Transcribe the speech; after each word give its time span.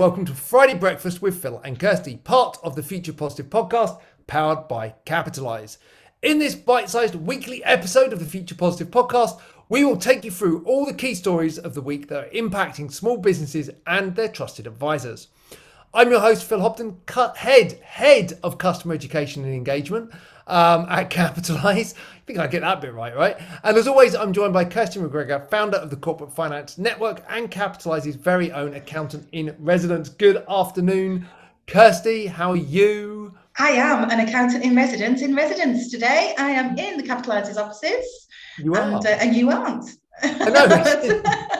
welcome 0.00 0.24
to 0.24 0.32
Friday 0.32 0.72
Breakfast 0.72 1.20
with 1.20 1.42
Phil 1.42 1.60
and 1.62 1.78
Kirsty, 1.78 2.16
part 2.16 2.56
of 2.62 2.74
the 2.74 2.82
Future 2.82 3.12
Positive 3.12 3.50
podcast 3.50 4.00
powered 4.26 4.66
by 4.66 4.94
Capitalise. 5.04 5.76
In 6.22 6.38
this 6.38 6.54
bite 6.54 6.88
sized 6.88 7.14
weekly 7.14 7.62
episode 7.64 8.14
of 8.14 8.18
the 8.18 8.24
Future 8.24 8.54
Positive 8.54 8.90
podcast, 8.90 9.38
we 9.68 9.84
will 9.84 9.98
take 9.98 10.24
you 10.24 10.30
through 10.30 10.64
all 10.64 10.86
the 10.86 10.94
key 10.94 11.14
stories 11.14 11.58
of 11.58 11.74
the 11.74 11.82
week 11.82 12.08
that 12.08 12.24
are 12.24 12.30
impacting 12.30 12.90
small 12.90 13.18
businesses 13.18 13.68
and 13.86 14.16
their 14.16 14.28
trusted 14.28 14.66
advisors. 14.66 15.28
I'm 15.92 16.10
your 16.10 16.20
host, 16.20 16.44
Phil 16.44 16.60
Hobden, 16.60 16.96
head, 17.36 17.78
head 17.82 18.38
of 18.42 18.56
customer 18.56 18.94
education 18.94 19.44
and 19.44 19.52
engagement 19.52 20.12
um, 20.50 20.86
at 20.88 21.08
Capitalise. 21.10 21.94
I 21.94 22.20
think 22.26 22.38
I 22.38 22.46
get 22.46 22.60
that 22.60 22.80
bit 22.80 22.92
right, 22.92 23.16
right? 23.16 23.36
And 23.64 23.76
as 23.76 23.88
always, 23.88 24.14
I'm 24.14 24.32
joined 24.32 24.52
by 24.52 24.64
Kirsty 24.64 25.00
McGregor, 25.00 25.48
founder 25.48 25.78
of 25.78 25.90
the 25.90 25.96
Corporate 25.96 26.32
Finance 26.32 26.76
Network 26.76 27.24
and 27.28 27.50
Capitalise's 27.50 28.16
very 28.16 28.52
own 28.52 28.74
accountant 28.74 29.28
in 29.32 29.54
residence. 29.58 30.08
Good 30.08 30.44
afternoon, 30.48 31.26
Kirsty. 31.66 32.26
How 32.26 32.50
are 32.50 32.56
you? 32.56 33.34
I 33.58 33.70
am 33.70 34.10
an 34.10 34.20
accountant 34.20 34.64
in 34.64 34.76
residence 34.76 35.22
in 35.22 35.34
residence 35.34 35.90
today. 35.90 36.34
I 36.38 36.50
am 36.50 36.78
in 36.78 36.96
the 36.96 37.02
Capitalise's 37.02 37.56
offices. 37.56 38.28
You 38.58 38.74
are. 38.74 38.80
And, 38.80 39.06
uh, 39.06 39.08
and 39.08 39.34
you 39.34 39.50
aren't. 39.50 39.90
I 40.22 40.50
know. 40.50 41.22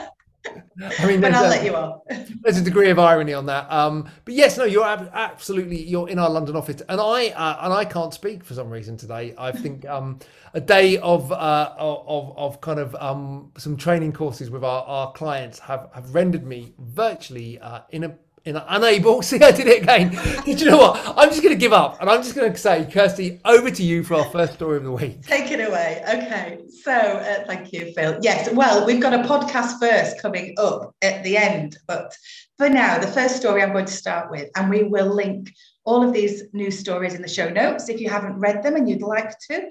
I 0.81 1.05
mean, 1.05 1.21
but 1.21 1.33
I'll 1.33 1.45
a, 1.45 1.49
let 1.49 1.63
you 1.63 1.75
on. 1.75 2.01
there's 2.41 2.57
a 2.57 2.61
degree 2.63 2.89
of 2.89 2.99
irony 2.99 3.33
on 3.33 3.45
that. 3.47 3.71
Um, 3.71 4.09
but 4.25 4.33
yes, 4.33 4.57
no, 4.57 4.63
you're 4.63 4.85
ab- 4.85 5.11
absolutely 5.13 5.81
you're 5.83 6.09
in 6.09 6.19
our 6.19 6.29
London 6.29 6.55
office, 6.55 6.81
and 6.89 6.99
I 6.99 7.29
uh, 7.29 7.57
and 7.61 7.73
I 7.73 7.85
can't 7.85 8.13
speak 8.13 8.43
for 8.43 8.53
some 8.53 8.69
reason 8.69 8.97
today. 8.97 9.33
I 9.37 9.51
think 9.51 9.85
um, 9.89 10.19
a 10.53 10.61
day 10.61 10.97
of 10.97 11.31
uh, 11.31 11.73
of 11.77 12.37
of 12.37 12.61
kind 12.61 12.79
of 12.79 12.95
um, 12.95 13.51
some 13.57 13.77
training 13.77 14.13
courses 14.13 14.49
with 14.49 14.63
our, 14.63 14.83
our 14.83 15.11
clients 15.13 15.59
have 15.59 15.89
have 15.93 16.13
rendered 16.13 16.45
me 16.45 16.73
virtually 16.79 17.59
uh, 17.59 17.81
in 17.89 18.03
a 18.03 18.15
unable. 18.45 19.21
See, 19.21 19.39
I 19.41 19.51
did 19.51 19.67
it 19.67 19.83
again. 19.83 20.09
did 20.45 20.61
you 20.61 20.67
know 20.67 20.77
what? 20.77 21.13
I'm 21.17 21.29
just 21.29 21.43
going 21.43 21.53
to 21.53 21.59
give 21.59 21.73
up, 21.73 21.99
and 22.01 22.09
I'm 22.09 22.21
just 22.21 22.35
going 22.35 22.51
to 22.51 22.57
say, 22.57 22.87
Kirsty, 22.91 23.39
over 23.45 23.69
to 23.69 23.83
you 23.83 24.03
for 24.03 24.15
our 24.15 24.25
first 24.25 24.53
story 24.53 24.77
of 24.77 24.83
the 24.83 24.91
week. 24.91 25.21
Take 25.23 25.51
it 25.51 25.67
away. 25.67 26.03
Okay. 26.07 26.59
So, 26.83 26.91
uh, 26.91 27.45
thank 27.45 27.71
you, 27.71 27.93
Phil. 27.93 28.17
Yes. 28.21 28.51
Well, 28.53 28.85
we've 28.85 29.01
got 29.01 29.13
a 29.13 29.19
podcast 29.19 29.79
first 29.79 30.21
coming 30.21 30.55
up 30.57 30.95
at 31.01 31.23
the 31.23 31.37
end, 31.37 31.77
but 31.87 32.15
for 32.57 32.69
now, 32.69 32.99
the 32.99 33.07
first 33.07 33.37
story 33.37 33.61
I'm 33.61 33.73
going 33.73 33.85
to 33.85 33.93
start 33.93 34.31
with, 34.31 34.49
and 34.55 34.69
we 34.69 34.83
will 34.83 35.13
link 35.13 35.51
all 35.83 36.03
of 36.03 36.13
these 36.13 36.43
news 36.53 36.77
stories 36.77 37.13
in 37.15 37.21
the 37.21 37.27
show 37.27 37.49
notes 37.49 37.89
if 37.89 37.99
you 37.99 38.09
haven't 38.09 38.39
read 38.39 38.63
them 38.63 38.75
and 38.75 38.89
you'd 38.89 39.01
like 39.01 39.33
to. 39.49 39.69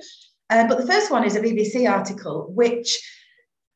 Uh, 0.51 0.67
but 0.67 0.79
the 0.79 0.87
first 0.87 1.11
one 1.11 1.25
is 1.25 1.37
a 1.37 1.41
BBC 1.41 1.89
article 1.89 2.51
which 2.53 2.99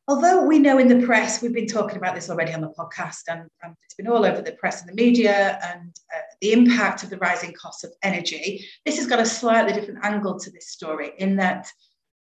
although 0.09 0.45
we 0.45 0.59
know 0.59 0.79
in 0.79 0.89
the 0.89 1.07
press, 1.07 1.41
we've 1.41 1.55
been 1.55 1.67
talking 1.67 1.97
about 1.97 2.15
this 2.15 2.29
already 2.29 2.53
on 2.53 2.61
the 2.61 2.69
podcast, 2.79 3.23
and, 3.29 3.49
and 3.63 3.75
it's 3.85 3.95
been 3.95 4.09
all 4.09 4.25
over 4.25 4.43
the 4.43 4.53
press 4.53 4.81
and 4.81 4.91
the 4.91 5.03
media, 5.03 5.59
and 5.63 5.95
uh, 6.15 6.21
the 6.41 6.53
impact 6.53 7.03
of 7.03 7.11
the 7.11 7.19
rising 7.19 7.53
costs 7.53 7.85
of 7.85 7.93
energy, 8.03 8.67
this 8.85 8.97
has 8.99 9.07
got 9.07 9.21
a 9.21 9.27
slightly 9.27 9.73
different 9.73 10.05
angle 10.05 10.39
to 10.39 10.51
this 10.51 10.69
story 10.69 11.13
in 11.19 11.37
that 11.37 11.71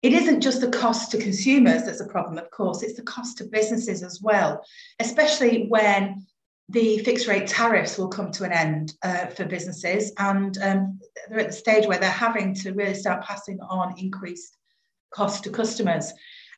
it 0.04 0.14
isn't 0.14 0.42
just 0.42 0.62
the 0.62 0.70
cost 0.70 1.12
to 1.12 1.18
consumers 1.18 1.84
that's 1.84 2.02
a 2.02 2.08
problem, 2.08 2.38
of 2.38 2.50
course, 2.52 2.84
it's 2.84 2.96
the 2.96 3.04
cost 3.04 3.38
to 3.38 3.44
businesses 3.46 4.04
as 4.04 4.22
well, 4.22 4.64
especially 5.00 5.68
when 5.68 6.26
the 6.70 7.00
fixed 7.00 7.28
rate 7.28 7.48
tariffs 7.48 7.98
will 7.98 8.10
come 8.10 8.32
to 8.32 8.44
an 8.44 8.52
end 8.52 8.94
uh, 9.04 9.28
for 9.28 9.46
businesses, 9.46 10.12
and 10.18 10.58
um, 10.62 11.00
they're 11.30 11.40
at 11.40 11.48
the 11.48 11.54
stage 11.54 11.88
where 11.88 11.98
they're 11.98 12.10
having 12.10 12.54
to 12.54 12.74
really 12.74 12.94
start 12.94 13.24
passing 13.24 13.60
on 13.62 13.98
increased 13.98 14.58
cost 15.14 15.44
to 15.44 15.50
customers. 15.50 16.12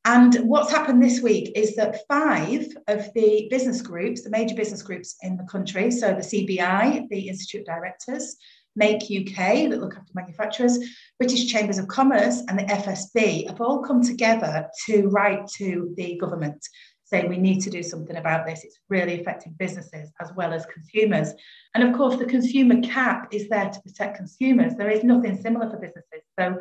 And 0.06 0.36
what's 0.48 0.72
happened 0.72 1.04
this 1.04 1.22
week 1.22 1.52
is 1.56 1.76
that 1.76 2.08
five 2.08 2.68
of 2.88 3.14
the 3.14 3.48
business 3.50 3.82
groups, 3.82 4.24
the 4.24 4.30
major 4.30 4.56
business 4.56 4.82
groups 4.82 5.16
in 5.22 5.36
the 5.36 5.44
country, 5.44 5.92
so 5.92 6.14
the 6.14 6.22
CBI, 6.22 7.10
the 7.10 7.28
Institute 7.28 7.62
of 7.62 7.68
Directors, 7.68 8.38
Make 8.76 9.04
UK, 9.04 9.70
that 9.70 9.82
look 9.82 9.96
after 9.96 10.12
manufacturers, 10.14 10.78
British 11.18 11.52
Chambers 11.52 11.80
of 11.80 11.88
Commerce, 11.88 12.44
and 12.48 12.58
the 12.58 12.64
FSB 12.64 13.48
have 13.48 13.60
all 13.60 13.80
come 13.80 14.02
together 14.02 14.70
to 14.86 15.08
write 15.08 15.48
to 15.58 15.94
the 15.98 16.18
government 16.18 16.66
saying 17.04 17.28
we 17.28 17.38
need 17.38 17.60
to 17.62 17.70
do 17.72 17.82
something 17.82 18.16
about 18.16 18.46
this. 18.46 18.64
It's 18.64 18.80
really 18.88 19.20
affecting 19.20 19.54
businesses 19.54 20.12
as 20.22 20.32
well 20.36 20.54
as 20.54 20.66
consumers. 20.68 21.34
And 21.74 21.84
of 21.84 21.96
course, 21.96 22.18
the 22.18 22.26
consumer 22.26 22.80
cap 22.82 23.30
is 23.34 23.50
there 23.50 23.70
to 23.70 23.82
protect 23.82 24.18
consumers. 24.18 24.76
There 24.76 24.92
is 24.92 25.04
nothing 25.04 25.42
similar 25.42 25.70
for 25.70 25.78
businesses. 25.78 26.22
So 26.40 26.60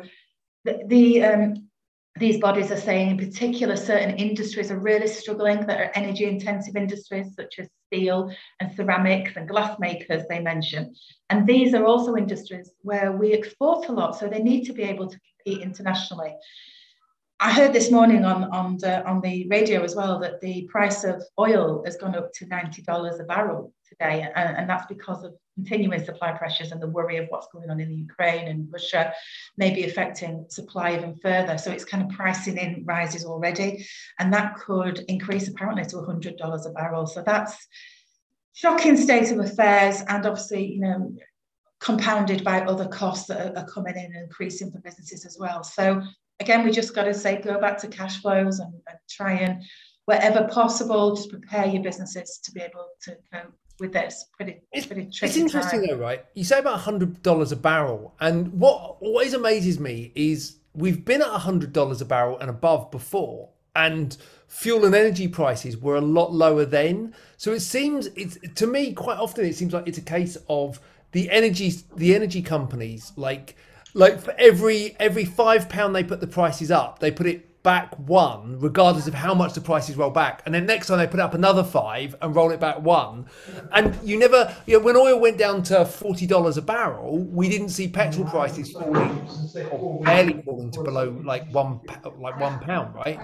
the, 0.65 0.83
the 0.87 1.23
um, 1.23 1.69
these 2.17 2.39
bodies 2.39 2.71
are 2.71 2.77
saying 2.77 3.11
in 3.11 3.17
particular 3.17 3.75
certain 3.75 4.17
industries 4.17 4.71
are 4.71 4.79
really 4.79 5.07
struggling 5.07 5.65
that 5.67 5.79
are 5.79 5.91
energy 5.95 6.25
intensive 6.25 6.75
industries 6.75 7.33
such 7.35 7.59
as 7.59 7.69
steel 7.87 8.31
and 8.59 8.71
ceramics 8.75 9.33
and 9.35 9.47
glass 9.47 9.79
makers 9.79 10.23
they 10.29 10.39
mention. 10.39 10.93
And 11.29 11.47
these 11.47 11.73
are 11.73 11.85
also 11.85 12.15
industries 12.15 12.71
where 12.81 13.11
we 13.11 13.33
export 13.33 13.87
a 13.87 13.91
lot 13.91 14.17
so 14.17 14.27
they 14.27 14.41
need 14.41 14.65
to 14.65 14.73
be 14.73 14.83
able 14.83 15.09
to 15.09 15.19
compete 15.45 15.63
internationally 15.63 16.33
I 17.41 17.53
heard 17.53 17.71
this 17.71 17.89
morning 17.89 18.25
on 18.25 18.43
on 18.51 18.77
the, 18.79 19.05
on 19.07 19.21
the 19.21 19.47
radio 19.47 19.81
as 19.81 19.95
well 19.95 20.19
that 20.19 20.41
the 20.41 20.63
price 20.63 21.05
of 21.05 21.23
oil 21.39 21.81
has 21.85 21.95
gone 21.95 22.13
up 22.13 22.33
to 22.33 22.45
ninety 22.47 22.81
dollars 22.81 23.17
a 23.21 23.23
barrel 23.23 23.73
today, 23.87 24.27
and, 24.35 24.57
and, 24.57 24.69
that's 24.69 24.85
because 24.87 25.23
of 25.23 25.33
continuing 25.55 26.03
supply 26.03 26.33
pressures 26.33 26.73
and 26.73 26.81
the 26.81 26.87
worry 26.87 27.15
of 27.15 27.27
what's 27.29 27.47
going 27.53 27.69
on 27.69 27.79
in 27.79 27.87
the 27.87 27.95
Ukraine 27.95 28.49
and 28.49 28.67
Russia 28.71 29.13
may 29.57 29.73
be 29.73 29.85
affecting 29.85 30.45
supply 30.49 30.95
even 30.95 31.15
further. 31.23 31.57
So 31.57 31.71
it's 31.71 31.85
kind 31.85 32.03
of 32.03 32.09
pricing 32.09 32.57
in 32.57 32.83
rises 32.85 33.23
already, 33.23 33.87
and 34.19 34.33
that 34.33 34.55
could 34.55 34.99
increase 35.07 35.47
apparently 35.47 35.85
to 35.85 36.03
hundred 36.03 36.35
dollars 36.35 36.65
a 36.65 36.71
barrel. 36.71 37.07
So 37.07 37.23
that's 37.25 37.55
shocking 38.53 38.97
state 38.97 39.31
of 39.31 39.39
affairs, 39.39 40.01
and 40.09 40.25
obviously 40.25 40.73
you 40.73 40.81
know 40.81 41.15
compounded 41.79 42.43
by 42.43 42.59
other 42.59 42.89
costs 42.89 43.27
that 43.27 43.57
are 43.57 43.65
coming 43.65 43.95
in 43.95 44.13
and 44.13 44.23
increasing 44.23 44.69
for 44.71 44.79
businesses 44.79 45.25
as 45.25 45.37
well. 45.39 45.63
So 45.63 46.03
again, 46.39 46.63
we 46.63 46.71
just 46.71 46.95
got 46.95 47.03
to 47.03 47.13
say 47.13 47.41
go 47.41 47.59
back 47.59 47.77
to 47.79 47.87
cash 47.87 48.21
flows 48.21 48.59
and, 48.59 48.73
and, 48.87 48.97
try 49.09 49.33
and 49.33 49.63
wherever 50.05 50.47
possible, 50.47 51.15
just 51.15 51.29
prepare 51.29 51.67
your 51.67 51.83
businesses 51.83 52.39
to 52.43 52.51
be 52.51 52.61
able 52.61 52.87
to 53.03 53.15
cope 53.31 53.53
with 53.79 53.93
this 53.93 54.25
pretty, 54.35 54.61
it's, 54.71 54.85
pretty 54.85 55.03
It's 55.03 55.37
interesting 55.37 55.81
time. 55.81 55.89
though, 55.89 56.03
right? 56.03 56.25
You 56.33 56.43
say 56.43 56.59
about 56.59 56.79
hundred 56.79 57.21
dollars 57.23 57.51
a 57.51 57.55
barrel, 57.55 58.15
and 58.19 58.53
what 58.59 58.97
always 59.01 59.33
amazes 59.33 59.79
me 59.79 60.11
is 60.15 60.57
we've 60.73 61.03
been 61.05 61.21
at 61.21 61.27
hundred 61.27 61.73
dollars 61.73 62.01
a 62.01 62.05
barrel 62.05 62.37
and 62.39 62.49
above 62.49 62.91
before, 62.91 63.49
and 63.75 64.17
fuel 64.47 64.85
and 64.85 64.95
energy 64.95 65.27
prices 65.27 65.77
were 65.77 65.95
a 65.95 66.01
lot 66.01 66.33
lower 66.33 66.65
then. 66.65 67.13
So 67.37 67.53
it 67.53 67.61
seems 67.61 68.07
it's 68.07 68.37
to 68.55 68.67
me 68.67 68.93
quite 68.93 69.17
often 69.17 69.45
it 69.45 69.55
seems 69.55 69.73
like 69.73 69.87
it's 69.87 69.97
a 69.97 70.03
case 70.03 70.37
of 70.49 70.79
the 71.11 71.29
energy 71.29 71.73
the 71.95 72.15
energy 72.15 72.41
companies 72.41 73.13
like 73.15 73.55
like 73.99 74.19
for 74.21 74.33
every 74.37 74.95
every 74.99 75.25
five 75.25 75.67
pound 75.67 75.93
they 75.93 76.03
put 76.03 76.21
the 76.21 76.27
prices 76.27 76.71
up, 76.71 76.99
they 76.99 77.11
put 77.11 77.27
it 77.27 77.61
back 77.61 77.93
one, 77.99 78.57
regardless 78.59 79.07
of 79.07 79.13
how 79.13 79.33
much 79.33 79.53
the 79.53 79.59
prices 79.59 79.97
roll 79.97 80.09
back. 80.09 80.41
And 80.45 80.55
then 80.55 80.65
next 80.65 80.87
time 80.87 80.97
they 80.97 81.07
put 81.07 81.19
up 81.19 81.33
another 81.33 81.63
five 81.63 82.15
and 82.21 82.33
roll 82.33 82.51
it 82.51 82.59
back 82.61 82.79
one. 82.79 83.25
And 83.73 83.97
you 84.01 84.17
never, 84.17 84.55
you 84.65 84.77
know, 84.77 84.83
when 84.85 84.95
oil 84.95 85.19
went 85.19 85.37
down 85.37 85.63
to 85.63 85.85
forty 85.85 86.25
dollars 86.25 86.55
a 86.55 86.61
barrel, 86.61 87.17
we 87.17 87.49
didn't 87.49 87.69
see 87.69 87.89
petrol 87.89 88.25
prices 88.25 88.71
falling 88.71 89.27
or 89.69 90.01
barely 90.01 90.41
falling 90.43 90.71
to 90.71 90.83
below 90.83 91.21
like 91.25 91.51
one 91.51 91.81
like 92.19 92.39
one 92.39 92.59
pound, 92.59 92.95
right? 92.95 93.19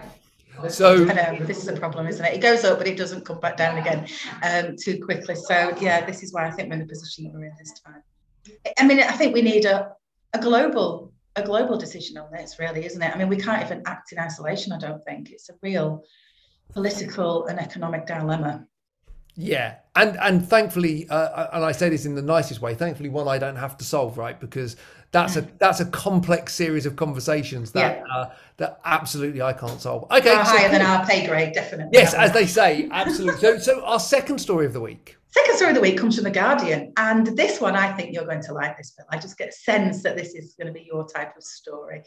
So 0.70 1.08
I 1.10 1.14
know 1.14 1.46
this 1.46 1.60
is 1.60 1.70
a 1.70 1.74
problem, 1.78 2.08
isn't 2.08 2.24
it? 2.24 2.34
It 2.34 2.42
goes 2.42 2.66
up, 2.66 2.78
but 2.78 2.88
it 2.88 2.98
doesn't 2.98 3.26
come 3.26 3.40
back 3.40 3.56
down 3.56 3.78
again 3.78 4.08
um, 4.44 4.76
too 4.76 5.04
quickly. 5.04 5.36
So 5.36 5.74
yeah, 5.80 6.06
this 6.06 6.22
is 6.22 6.34
why 6.34 6.48
I 6.48 6.52
think 6.52 6.70
we're 6.70 6.76
in 6.76 6.82
the 6.82 6.88
position 6.88 7.32
we're 7.34 7.46
in 7.46 7.54
this 7.58 7.80
time. 7.80 8.04
I 8.78 8.86
mean, 8.86 9.00
I 9.00 9.14
think 9.14 9.34
we 9.34 9.42
need 9.42 9.66
a 9.66 9.96
a 10.36 10.42
global 10.42 11.12
a 11.38 11.44
global 11.44 11.78
decision 11.78 12.18
on 12.18 12.32
this, 12.32 12.60
really, 12.60 12.86
isn't 12.86 13.02
it? 13.02 13.14
I 13.14 13.18
mean, 13.18 13.28
we 13.28 13.38
can't 13.38 13.62
even 13.66 13.84
act 13.86 14.14
in 14.14 14.20
isolation. 14.20 14.72
I 14.72 14.78
don't 14.78 15.04
think 15.04 15.32
it's 15.32 15.50
a 15.50 15.54
real 15.62 16.04
political 16.72 17.48
and 17.48 17.60
economic 17.60 18.08
dilemma. 18.08 18.66
Yeah, 19.36 19.76
and 19.98 20.18
and 20.18 20.48
thankfully, 20.48 21.10
uh, 21.10 21.48
and 21.52 21.66
I 21.66 21.74
say 21.74 21.90
this 21.90 22.06
in 22.06 22.16
the 22.16 22.22
nicest 22.22 22.62
way. 22.62 22.74
Thankfully, 22.74 23.10
one 23.10 23.28
I 23.28 23.38
don't 23.38 23.58
have 23.58 23.78
to 23.80 23.86
solve, 23.86 24.18
right? 24.18 24.40
Because 24.40 24.78
that's 25.12 25.36
a 25.36 25.42
mm. 25.42 25.58
that's 25.60 25.82
a 25.82 25.86
complex 25.86 26.54
series 26.54 26.86
of 26.86 26.96
conversations 26.96 27.72
that 27.74 27.98
yeah. 27.98 28.14
uh, 28.16 28.30
that 28.58 28.80
absolutely 28.86 29.42
I 29.42 29.52
can't 29.52 29.82
solve. 29.82 30.10
Okay, 30.10 30.30
so, 30.30 30.38
higher 30.38 30.70
than 30.70 30.82
our 30.82 31.06
pay 31.06 31.28
grade, 31.28 31.52
definitely. 31.54 32.00
Yes, 32.00 32.14
as 32.14 32.32
they 32.32 32.46
say, 32.46 32.88
absolutely. 32.92 33.42
so, 33.42 33.58
so 33.58 33.84
our 33.84 34.00
second 34.00 34.40
story 34.40 34.66
of 34.66 34.72
the 34.72 34.82
week. 34.82 35.18
Second 35.38 35.58
story 35.58 35.72
of 35.72 35.76
the 35.76 35.82
week 35.82 35.98
comes 35.98 36.16
from 36.16 36.24
The 36.24 36.32
Guardian. 36.32 36.94
And 36.96 37.28
this 37.36 37.60
one, 37.60 37.76
I 37.76 37.92
think 37.92 38.14
you're 38.14 38.24
going 38.24 38.42
to 38.44 38.54
like 38.54 38.78
this, 38.78 38.94
Phil. 38.96 39.06
I 39.10 39.18
just 39.18 39.38
get 39.38 39.50
a 39.50 39.52
sense 39.52 40.02
that 40.04 40.16
this 40.16 40.34
is 40.34 40.56
going 40.58 40.68
to 40.68 40.74
be 40.74 40.88
your 40.90 41.06
type 41.06 41.36
of 41.36 41.44
story. 41.44 42.04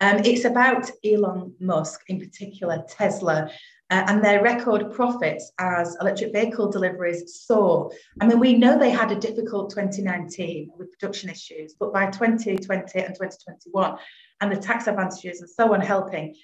Um, 0.00 0.18
it's 0.18 0.44
about 0.44 0.88
Elon 1.04 1.52
Musk, 1.58 2.02
in 2.06 2.20
particular 2.20 2.84
Tesla, 2.88 3.50
uh, 3.90 4.04
and 4.06 4.22
their 4.22 4.44
record 4.44 4.92
profits 4.92 5.50
as 5.58 5.96
electric 6.00 6.32
vehicle 6.32 6.70
deliveries 6.70 7.42
soar. 7.42 7.90
I 8.20 8.28
mean, 8.28 8.38
we 8.38 8.56
know 8.56 8.78
they 8.78 8.90
had 8.90 9.10
a 9.10 9.16
difficult 9.18 9.70
2019 9.70 10.70
with 10.78 10.92
production 10.92 11.30
issues, 11.30 11.74
but 11.80 11.92
by 11.92 12.06
2020 12.06 12.64
and 13.00 13.12
2021, 13.12 13.98
and 14.40 14.52
the 14.52 14.56
tax 14.56 14.86
advantages 14.86 15.40
and 15.40 15.50
so 15.50 15.74
on 15.74 15.80
helping, 15.80 16.36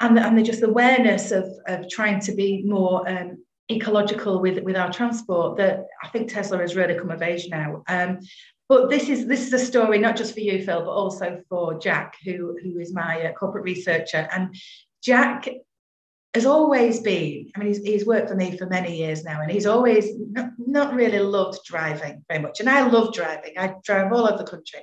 and, 0.00 0.18
and 0.18 0.38
the 0.38 0.42
just 0.42 0.62
awareness 0.62 1.30
of, 1.30 1.44
of 1.66 1.90
trying 1.90 2.20
to 2.20 2.34
be 2.34 2.62
more 2.64 3.06
um, 3.06 3.41
ecological 3.76 4.40
with 4.40 4.62
with 4.62 4.76
our 4.76 4.92
transport 4.92 5.56
that 5.58 5.86
I 6.02 6.08
think 6.08 6.28
Tesla 6.28 6.58
has 6.58 6.76
really 6.76 6.98
come 6.98 7.10
of 7.10 7.22
age 7.22 7.48
now. 7.48 7.82
Um, 7.88 8.20
but 8.68 8.88
this 8.88 9.08
is 9.08 9.26
this 9.26 9.46
is 9.46 9.52
a 9.52 9.58
story 9.58 9.98
not 9.98 10.16
just 10.16 10.34
for 10.34 10.40
you, 10.40 10.64
Phil, 10.64 10.80
but 10.80 10.90
also 10.90 11.42
for 11.48 11.78
Jack, 11.78 12.16
who 12.24 12.56
who 12.62 12.78
is 12.78 12.94
my 12.94 13.22
uh, 13.22 13.32
corporate 13.32 13.64
researcher. 13.64 14.28
And 14.32 14.54
Jack 15.02 15.48
has 16.34 16.46
always 16.46 17.00
been. 17.00 17.50
I 17.54 17.58
mean, 17.58 17.68
he's, 17.68 17.82
he's 17.82 18.06
worked 18.06 18.30
for 18.30 18.34
me 18.34 18.56
for 18.56 18.66
many 18.66 18.96
years 18.96 19.24
now, 19.24 19.42
and 19.42 19.50
he's 19.50 19.66
always 19.66 20.08
not, 20.30 20.50
not 20.58 20.94
really 20.94 21.18
loved 21.18 21.58
driving 21.66 22.24
very 22.28 22.40
much. 22.40 22.60
And 22.60 22.70
I 22.70 22.88
love 22.88 23.12
driving. 23.12 23.58
I 23.58 23.74
drive 23.84 24.12
all 24.12 24.26
over 24.26 24.38
the 24.38 24.50
country. 24.50 24.80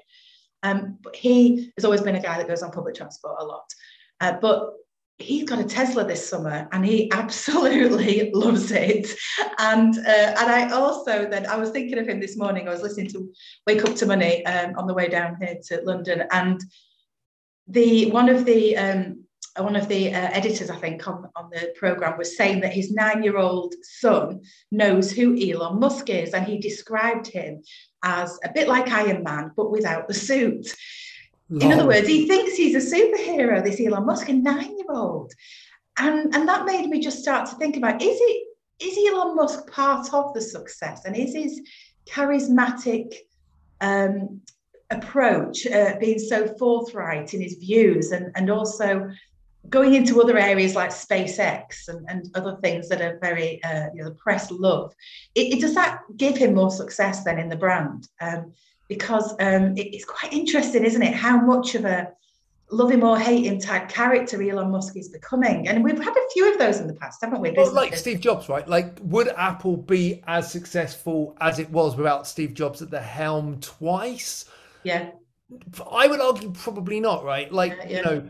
Um, 0.61 0.97
but 1.01 1.15
he 1.15 1.71
has 1.77 1.85
always 1.85 2.01
been 2.01 2.15
a 2.15 2.21
guy 2.21 2.37
that 2.37 2.47
goes 2.47 2.61
on 2.61 2.71
public 2.71 2.95
transport 2.95 3.37
a 3.39 3.45
lot. 3.45 3.65
Uh, 4.19 4.33
but 4.39 4.73
he's 5.19 5.43
got 5.43 5.59
a 5.59 5.63
Tesla 5.65 6.05
this 6.05 6.27
summer 6.27 6.67
and 6.71 6.85
he 6.85 7.11
absolutely 7.11 8.31
loves 8.33 8.71
it. 8.71 9.07
And 9.59 9.97
uh, 9.97 10.35
and 10.39 10.49
I 10.49 10.71
also 10.71 11.29
then 11.29 11.45
I 11.45 11.57
was 11.57 11.69
thinking 11.71 11.99
of 11.99 12.07
him 12.07 12.19
this 12.19 12.37
morning. 12.37 12.67
I 12.67 12.71
was 12.71 12.81
listening 12.81 13.09
to 13.09 13.31
Wake 13.67 13.83
Up 13.83 13.95
to 13.95 14.05
Money 14.05 14.45
um, 14.45 14.75
on 14.77 14.87
the 14.87 14.93
way 14.93 15.09
down 15.09 15.37
here 15.41 15.57
to 15.67 15.81
London, 15.83 16.23
and 16.31 16.59
the 17.67 18.09
one 18.11 18.29
of 18.29 18.45
the 18.45 18.77
um, 18.77 19.25
one 19.57 19.75
of 19.75 19.89
the 19.89 20.13
uh, 20.13 20.29
editors, 20.31 20.69
I 20.69 20.77
think, 20.77 21.05
on, 21.07 21.29
on 21.35 21.49
the 21.49 21.73
program 21.77 22.17
was 22.17 22.37
saying 22.37 22.61
that 22.61 22.71
his 22.71 22.91
nine-year-old 22.91 23.73
son 23.83 24.41
knows 24.71 25.11
who 25.11 25.37
Elon 25.37 25.79
Musk 25.79 26.09
is, 26.09 26.33
and 26.33 26.45
he 26.45 26.59
described 26.59 27.27
him 27.27 27.61
as 28.03 28.39
a 28.45 28.51
bit 28.53 28.69
like 28.69 28.89
Iron 28.89 29.23
Man, 29.23 29.51
but 29.57 29.71
without 29.71 30.07
the 30.07 30.13
suit. 30.13 30.73
In 31.49 31.71
other 31.71 31.87
words, 31.87 32.07
he 32.07 32.27
thinks 32.27 32.55
he's 32.55 32.75
a 32.75 32.95
superhero, 32.95 33.63
this 33.63 33.81
Elon 33.81 34.05
Musk, 34.05 34.29
a 34.29 34.33
nine-year-old. 34.33 35.33
And, 35.97 36.33
and 36.35 36.47
that 36.47 36.65
made 36.65 36.87
me 36.87 36.99
just 36.99 37.19
start 37.19 37.49
to 37.49 37.55
think 37.55 37.75
about 37.75 38.01
is 38.01 38.17
it 38.21 38.45
is 38.79 38.97
Elon 39.11 39.35
Musk 39.35 39.69
part 39.69 40.13
of 40.13 40.33
the 40.33 40.41
success? 40.41 41.03
And 41.05 41.15
is 41.15 41.33
his 41.33 41.61
charismatic 42.07 43.13
um, 43.81 44.41
approach 44.89 45.67
uh, 45.67 45.95
being 45.99 46.19
so 46.19 46.47
forthright 46.57 47.33
in 47.33 47.41
his 47.41 47.55
views 47.55 48.11
and, 48.11 48.31
and 48.35 48.49
also 48.49 49.09
going 49.67 49.93
into 49.93 50.21
other 50.21 50.37
areas 50.37 50.75
like 50.75 50.91
SpaceX 50.91 51.89
and, 51.89 52.05
and 52.09 52.29
other 52.35 52.57
things 52.61 52.87
that 52.89 53.01
are 53.01 53.19
very, 53.21 53.61
uh, 53.63 53.87
you 53.93 54.01
know, 54.01 54.09
the 54.09 54.15
press 54.15 54.49
love, 54.49 54.93
it, 55.35 55.53
it, 55.53 55.61
does 55.61 55.75
that 55.75 55.99
give 56.15 56.37
him 56.37 56.55
more 56.55 56.71
success 56.71 57.23
then 57.23 57.37
in 57.37 57.49
the 57.49 57.55
brand? 57.55 58.07
Um, 58.21 58.53
because 58.89 59.31
um, 59.39 59.77
it, 59.77 59.95
it's 59.95 60.05
quite 60.05 60.33
interesting, 60.33 60.83
isn't 60.83 61.01
it? 61.01 61.13
How 61.13 61.39
much 61.39 61.75
of 61.75 61.85
a 61.85 62.11
love 62.71 62.91
him 62.91 63.03
or 63.03 63.17
hate 63.17 63.45
him 63.45 63.59
type 63.59 63.89
character 63.89 64.41
Elon 64.41 64.71
Musk 64.71 64.95
is 64.95 65.09
becoming. 65.09 65.67
And 65.67 65.83
we've 65.83 65.97
had 65.97 66.15
a 66.15 66.29
few 66.33 66.51
of 66.51 66.59
those 66.59 66.79
in 66.79 66.87
the 66.87 66.93
past, 66.93 67.21
haven't 67.21 67.41
we? 67.41 67.51
Well, 67.51 67.71
like 67.73 67.95
Steve 67.95 68.19
Jobs, 68.19 68.49
right? 68.49 68.67
Like, 68.67 68.97
would 69.01 69.29
Apple 69.29 69.77
be 69.77 70.21
as 70.27 70.51
successful 70.51 71.35
as 71.41 71.59
it 71.59 71.69
was 71.71 71.95
without 71.95 72.27
Steve 72.27 72.53
Jobs 72.53 72.81
at 72.81 72.91
the 72.91 73.01
helm 73.01 73.59
twice? 73.59 74.45
Yeah. 74.83 75.11
I 75.91 76.07
would 76.07 76.19
argue 76.19 76.51
probably 76.51 76.99
not, 76.99 77.23
right? 77.23 77.51
Like, 77.51 77.71
yeah, 77.71 77.87
yeah. 77.87 77.97
you 77.97 78.03
know, 78.03 78.29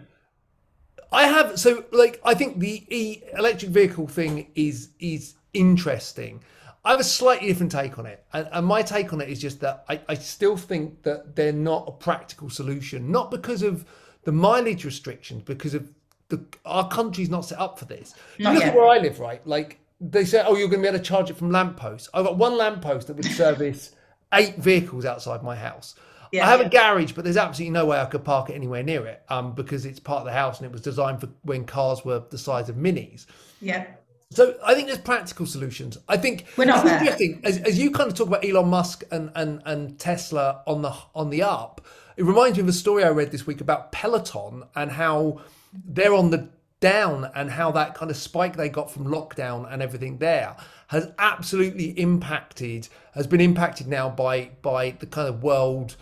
I 1.11 1.23
have 1.23 1.59
so 1.59 1.85
like 1.91 2.21
I 2.23 2.35
think 2.35 2.59
the 2.59 2.83
e 2.95 3.23
electric 3.37 3.71
vehicle 3.71 4.07
thing 4.07 4.51
is 4.55 4.89
is 4.99 5.33
interesting. 5.53 6.41
I 6.83 6.91
have 6.91 6.99
a 6.99 7.03
slightly 7.03 7.47
different 7.47 7.71
take 7.71 7.99
on 7.99 8.05
it. 8.05 8.23
And, 8.33 8.47
and 8.51 8.65
my 8.65 8.81
take 8.81 9.11
on 9.11 9.21
it 9.21 9.29
is 9.29 9.39
just 9.39 9.59
that 9.61 9.85
I, 9.89 9.99
I, 10.07 10.13
still 10.15 10.55
think 10.55 11.03
that 11.03 11.35
they're 11.35 11.51
not 11.51 11.85
a 11.87 11.91
practical 11.91 12.49
solution, 12.49 13.11
not 13.11 13.31
because 13.31 13.63
of 13.63 13.85
the 14.23 14.31
mileage 14.31 14.85
restrictions, 14.85 15.43
because 15.43 15.73
of 15.73 15.89
the 16.29 16.43
our 16.65 16.87
country's 16.87 17.29
not 17.29 17.41
set 17.41 17.59
up 17.59 17.77
for 17.77 17.85
this. 17.85 18.15
Not 18.37 18.49
you 18.49 18.55
look 18.55 18.63
yet. 18.63 18.73
at 18.73 18.75
where 18.75 18.87
I 18.87 18.97
live, 18.99 19.19
right? 19.19 19.45
Like 19.45 19.79
they 19.99 20.23
say, 20.23 20.43
oh, 20.45 20.55
you're 20.55 20.69
going 20.69 20.81
to 20.81 20.83
be 20.83 20.87
able 20.87 20.99
to 20.99 21.03
charge 21.03 21.29
it 21.29 21.37
from 21.37 21.51
lampposts. 21.51 22.07
I've 22.13 22.25
got 22.25 22.37
one 22.37 22.57
lamppost 22.57 23.07
that 23.07 23.15
would 23.15 23.25
service 23.25 23.95
eight 24.33 24.57
vehicles 24.57 25.05
outside 25.05 25.43
my 25.43 25.55
house. 25.55 25.95
Yeah, 26.31 26.45
I 26.45 26.51
have 26.51 26.59
yeah. 26.59 26.67
a 26.67 26.69
garage, 26.69 27.13
but 27.13 27.23
there's 27.23 27.37
absolutely 27.37 27.71
no 27.71 27.87
way 27.87 27.99
I 27.99 28.05
could 28.05 28.23
park 28.23 28.51
it 28.51 28.53
anywhere 28.53 28.83
near 28.83 29.07
it 29.07 29.23
um, 29.29 29.53
because 29.55 29.85
it's 29.85 29.99
part 29.99 30.19
of 30.19 30.25
the 30.25 30.31
house 30.31 30.59
and 30.59 30.65
it 30.67 30.71
was 30.71 30.81
designed 30.81 31.21
for 31.21 31.29
when 31.41 31.65
cars 31.65 32.05
were 32.05 32.21
the 32.29 32.37
size 32.37 32.69
of 32.69 32.75
minis. 32.75 33.25
Yeah. 33.61 33.87
So 34.31 34.55
I 34.63 34.75
think 34.75 34.85
there's 34.85 34.99
practical 34.99 35.47
solutions. 35.47 35.97
I 36.07 36.15
think 36.17 36.45
we're 36.55 36.65
not 36.65 36.85
there. 36.85 36.99
interesting 36.99 37.41
as, 37.43 37.57
as 37.57 37.79
you 37.79 37.89
kind 37.89 38.11
of 38.11 38.15
talk 38.15 38.27
about 38.27 38.45
Elon 38.45 38.67
Musk 38.67 39.03
and, 39.11 39.31
and 39.33 39.61
and 39.65 39.97
Tesla 39.97 40.61
on 40.67 40.83
the 40.83 40.93
on 41.15 41.31
the 41.31 41.41
up. 41.41 41.81
It 42.15 42.25
reminds 42.25 42.57
me 42.57 42.61
of 42.61 42.67
a 42.67 42.73
story 42.73 43.03
I 43.03 43.09
read 43.09 43.31
this 43.31 43.47
week 43.47 43.59
about 43.59 43.91
Peloton 43.91 44.65
and 44.75 44.91
how 44.91 45.41
they're 45.73 46.13
on 46.13 46.29
the 46.29 46.49
down 46.79 47.31
and 47.33 47.49
how 47.49 47.71
that 47.71 47.95
kind 47.95 48.11
of 48.11 48.17
spike 48.17 48.55
they 48.55 48.69
got 48.69 48.91
from 48.91 49.05
lockdown 49.05 49.71
and 49.71 49.81
everything 49.81 50.17
there 50.19 50.55
has 50.87 51.11
absolutely 51.17 51.89
impacted 51.99 52.87
has 53.13 53.27
been 53.27 53.41
impacted 53.41 53.87
now 53.87 54.09
by 54.09 54.49
by 54.61 54.91
the 54.99 55.05
kind 55.05 55.27
of 55.27 55.43
world 55.43 55.95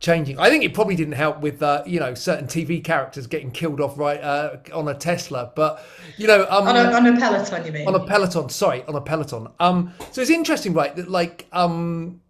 changing. 0.00 0.38
I 0.38 0.48
think 0.48 0.64
it 0.64 0.74
probably 0.74 0.96
didn't 0.96 1.14
help 1.14 1.40
with 1.40 1.62
uh, 1.62 1.82
you 1.86 2.00
know 2.00 2.14
certain 2.14 2.46
TV 2.46 2.82
characters 2.82 3.26
getting 3.26 3.50
killed 3.50 3.80
off 3.80 3.98
right 3.98 4.20
uh, 4.20 4.56
on 4.72 4.88
a 4.88 4.94
Tesla, 4.94 5.52
but 5.54 5.84
you 6.16 6.26
know 6.26 6.46
um, 6.48 6.68
on, 6.68 6.76
a, 6.76 6.92
on 6.92 7.06
a 7.06 7.18
Peloton, 7.18 7.66
you 7.66 7.72
mean? 7.72 7.86
On 7.88 7.94
a 7.94 8.04
Peloton, 8.04 8.48
sorry, 8.48 8.84
on 8.84 8.94
a 8.94 9.00
Peloton. 9.00 9.48
Um, 9.60 9.92
so 10.12 10.20
it's 10.20 10.30
interesting, 10.30 10.72
right? 10.72 10.94
That 10.94 11.10
like 11.10 11.46
um, 11.52 12.20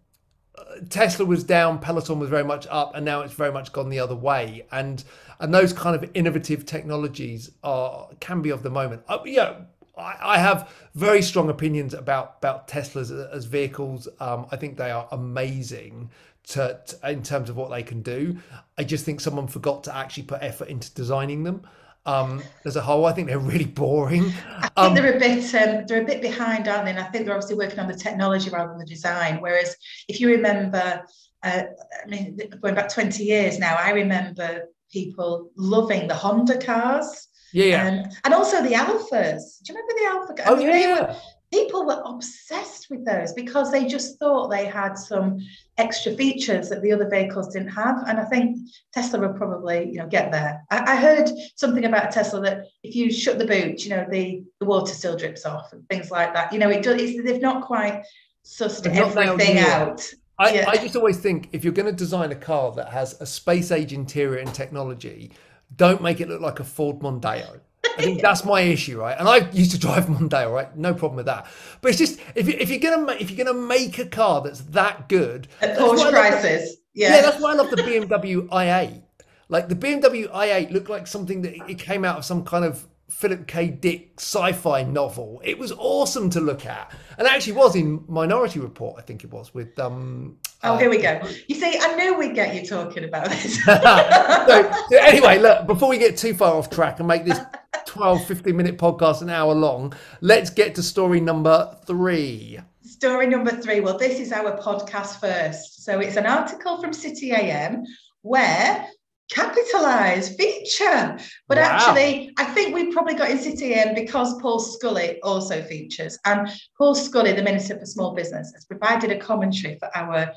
Tesla 0.89 1.25
was 1.25 1.43
down, 1.43 1.79
Peloton 1.79 2.19
was 2.19 2.29
very 2.29 2.43
much 2.43 2.67
up, 2.69 2.95
and 2.95 3.05
now 3.05 3.21
it's 3.21 3.33
very 3.33 3.51
much 3.51 3.71
gone 3.71 3.89
the 3.89 3.99
other 3.99 4.15
way. 4.15 4.65
And 4.71 5.03
and 5.39 5.53
those 5.53 5.73
kind 5.73 5.95
of 5.95 6.09
innovative 6.13 6.65
technologies 6.65 7.51
are 7.63 8.09
can 8.19 8.41
be 8.41 8.49
of 8.49 8.63
the 8.63 8.69
moment. 8.69 9.03
Uh, 9.07 9.19
yeah. 9.25 9.55
I, 10.01 10.37
have 10.37 10.71
very 10.95 11.21
strong 11.21 11.49
opinions 11.49 11.93
about 11.93 12.35
about 12.37 12.69
Teslas 12.69 13.11
as 13.33 13.43
vehicles. 13.43 14.07
Um, 14.21 14.47
I 14.49 14.55
think 14.55 14.77
they 14.77 14.91
are 14.91 15.09
amazing 15.11 16.09
to, 16.49 16.79
to, 16.85 17.11
in 17.11 17.23
terms 17.23 17.49
of 17.49 17.55
what 17.55 17.69
they 17.69 17.83
can 17.83 18.01
do. 18.01 18.37
I 18.77 18.83
just 18.83 19.05
think 19.05 19.21
someone 19.21 19.47
forgot 19.47 19.83
to 19.85 19.95
actually 19.95 20.23
put 20.23 20.41
effort 20.41 20.67
into 20.67 20.93
designing 20.93 21.43
them. 21.43 21.61
Um, 22.05 22.41
as 22.65 22.75
a 22.75 22.81
whole, 22.81 23.05
I 23.05 23.11
think 23.11 23.27
they're 23.27 23.37
really 23.37 23.65
boring. 23.65 24.31
I 24.47 24.61
think 24.61 24.71
um, 24.77 24.95
they're 24.95 25.15
a 25.15 25.19
bit 25.19 25.53
um, 25.55 25.85
they're 25.85 26.01
a 26.01 26.05
bit 26.05 26.21
behind, 26.21 26.67
aren't 26.67 26.85
they? 26.85 26.91
And 26.91 26.99
I 26.99 27.03
think 27.03 27.25
they're 27.25 27.35
obviously 27.35 27.57
working 27.57 27.79
on 27.79 27.87
the 27.87 27.93
technology 27.95 28.49
rather 28.49 28.69
than 28.69 28.79
the 28.79 28.85
design. 28.85 29.41
Whereas 29.41 29.75
if 30.07 30.19
you 30.19 30.29
remember, 30.29 31.03
uh, 31.43 31.63
I 32.03 32.07
mean, 32.07 32.39
going 32.61 32.73
back 32.73 32.89
twenty 32.91 33.25
years 33.25 33.59
now, 33.59 33.75
I 33.77 33.91
remember 33.91 34.69
people 34.91 35.51
loving 35.55 36.07
the 36.07 36.15
Honda 36.15 36.57
cars. 36.57 37.27
Yeah, 37.53 37.65
yeah. 37.65 37.87
Um, 37.87 38.11
and 38.23 38.33
also 38.33 38.63
the 38.63 38.73
Alfas. 38.73 39.61
Do 39.63 39.73
you 39.73 39.79
remember 39.79 39.93
the 39.97 40.05
Alfa? 40.11 40.43
Oh, 40.47 40.59
yeah. 40.59 40.77
yeah 40.77 41.19
people 41.51 41.85
were 41.85 42.01
obsessed 42.05 42.87
with 42.89 43.05
those 43.05 43.33
because 43.33 43.71
they 43.71 43.85
just 43.85 44.19
thought 44.19 44.49
they 44.49 44.65
had 44.65 44.93
some 44.93 45.39
extra 45.77 46.13
features 46.13 46.69
that 46.69 46.81
the 46.81 46.91
other 46.91 47.09
vehicles 47.09 47.53
didn't 47.53 47.69
have. 47.69 48.03
And 48.07 48.19
I 48.19 48.25
think 48.25 48.57
Tesla 48.93 49.19
will 49.19 49.33
probably, 49.33 49.89
you 49.89 49.97
know, 49.99 50.07
get 50.07 50.31
there. 50.31 50.63
I, 50.69 50.93
I 50.93 50.95
heard 50.95 51.29
something 51.55 51.85
about 51.85 52.11
Tesla 52.11 52.41
that 52.41 52.65
if 52.83 52.95
you 52.95 53.11
shut 53.11 53.39
the 53.39 53.45
boot, 53.45 53.83
you 53.83 53.89
know, 53.91 54.05
the, 54.09 54.43
the 54.59 54.65
water 54.65 54.93
still 54.93 55.17
drips 55.17 55.45
off 55.45 55.73
and 55.73 55.87
things 55.89 56.11
like 56.11 56.33
that. 56.33 56.53
You 56.53 56.59
know, 56.59 56.69
it 56.69 56.83
does. 56.83 56.97
They've 56.97 57.41
not 57.41 57.63
quite 57.63 58.03
sussed 58.45 58.85
everything 58.85 59.59
out. 59.59 60.07
I, 60.37 60.53
yeah. 60.53 60.69
I 60.69 60.77
just 60.77 60.95
always 60.95 61.17
think 61.17 61.49
if 61.51 61.63
you're 61.63 61.73
going 61.73 61.85
to 61.85 61.91
design 61.91 62.31
a 62.31 62.35
car 62.35 62.71
that 62.73 62.89
has 62.89 63.19
a 63.19 63.25
space 63.25 63.71
age 63.71 63.91
interior 63.91 64.39
and 64.39 64.53
technology, 64.53 65.31
don't 65.75 66.01
make 66.01 66.21
it 66.21 66.29
look 66.29 66.41
like 66.41 66.59
a 66.59 66.63
Ford 66.63 66.99
Mondeo. 66.99 67.59
I 67.99 68.03
think 68.03 68.21
that's 68.21 68.45
my 68.45 68.61
issue, 68.61 68.99
right? 68.99 69.17
And 69.17 69.27
I 69.27 69.49
used 69.51 69.71
to 69.71 69.79
drive 69.79 70.05
Mondeo, 70.05 70.51
right? 70.53 70.75
No 70.75 70.93
problem 70.93 71.17
with 71.17 71.25
that. 71.27 71.47
But 71.81 71.89
it's 71.89 71.97
just 71.97 72.19
if, 72.35 72.47
you, 72.47 72.55
if 72.59 72.69
you're 72.69 72.79
gonna 72.79 73.11
if 73.13 73.29
you're 73.29 73.45
gonna 73.45 73.59
make 73.59 73.99
a 73.99 74.05
car 74.05 74.41
that's 74.41 74.61
that 74.61 75.09
good 75.09 75.47
at 75.61 75.77
Porsche 75.77 76.09
prices, 76.11 76.77
yeah. 76.93 77.15
yeah, 77.15 77.21
that's 77.21 77.41
why 77.41 77.51
I 77.51 77.55
love 77.55 77.69
the 77.69 77.77
BMW 77.77 78.47
i8. 78.49 79.03
Like 79.49 79.67
the 79.67 79.75
BMW 79.75 80.31
i8 80.31 80.71
looked 80.71 80.89
like 80.89 81.07
something 81.07 81.41
that 81.41 81.55
it 81.69 81.79
came 81.79 82.05
out 82.05 82.17
of 82.17 82.25
some 82.25 82.43
kind 82.43 82.65
of 82.65 82.87
Philip 83.09 83.47
K. 83.47 83.67
Dick 83.67 84.13
sci-fi 84.17 84.83
novel. 84.83 85.41
It 85.43 85.57
was 85.57 85.71
awesome 85.71 86.29
to 86.29 86.39
look 86.39 86.65
at, 86.65 86.93
and 87.17 87.27
actually 87.27 87.53
was 87.53 87.75
in 87.75 88.03
Minority 88.07 88.59
Report. 88.59 88.99
I 88.99 89.01
think 89.01 89.23
it 89.23 89.31
was 89.31 89.53
with. 89.53 89.77
um 89.79 90.37
Oh, 90.61 90.77
here 90.77 90.89
we 90.89 91.01
go. 91.01 91.19
You 91.47 91.55
see, 91.55 91.79
I 91.81 91.95
knew 91.95 92.17
we'd 92.17 92.35
get 92.35 92.53
you 92.53 92.65
talking 92.65 93.05
about 93.05 93.29
this. 93.29 93.63
so, 93.63 94.71
anyway, 94.91 95.39
look, 95.39 95.65
before 95.67 95.89
we 95.89 95.97
get 95.97 96.17
too 96.17 96.33
far 96.33 96.53
off 96.55 96.69
track 96.69 96.99
and 96.99 97.07
make 97.07 97.23
this 97.25 97.39
12, 97.99 98.23
15 98.23 98.55
minute 98.55 98.77
podcast 98.77 99.21
an 99.21 99.29
hour 99.29 99.53
long, 99.53 99.91
let's 100.21 100.49
get 100.49 100.73
to 100.73 100.81
story 100.81 101.19
number 101.19 101.77
three. 101.85 102.57
Story 102.81 103.27
number 103.27 103.51
three. 103.51 103.81
Well, 103.81 103.97
this 103.97 104.21
is 104.21 104.31
our 104.31 104.57
podcast 104.57 105.19
first. 105.19 105.83
So 105.83 105.99
it's 105.99 106.15
an 106.15 106.25
article 106.25 106.79
from 106.79 106.93
City 106.93 107.33
AM 107.33 107.83
where 108.21 108.87
capitalise 109.29 110.35
feature 110.35 111.15
but 111.47 111.59
wow. 111.59 111.63
actually 111.63 112.33
i 112.39 112.45
think 112.45 112.73
we 112.73 112.91
probably 112.91 113.13
got 113.13 113.29
in 113.29 113.37
city 113.37 113.75
AM 113.75 113.93
because 113.93 114.41
paul 114.41 114.59
scully 114.59 115.21
also 115.21 115.61
features 115.61 116.17
and 116.25 116.49
paul 116.75 116.95
scully 116.95 117.31
the 117.31 117.43
minister 117.43 117.77
for 117.77 117.85
small 117.85 118.15
business 118.15 118.51
has 118.55 118.65
provided 118.65 119.11
a 119.11 119.19
commentary 119.19 119.77
for 119.77 119.87
our 119.95 120.31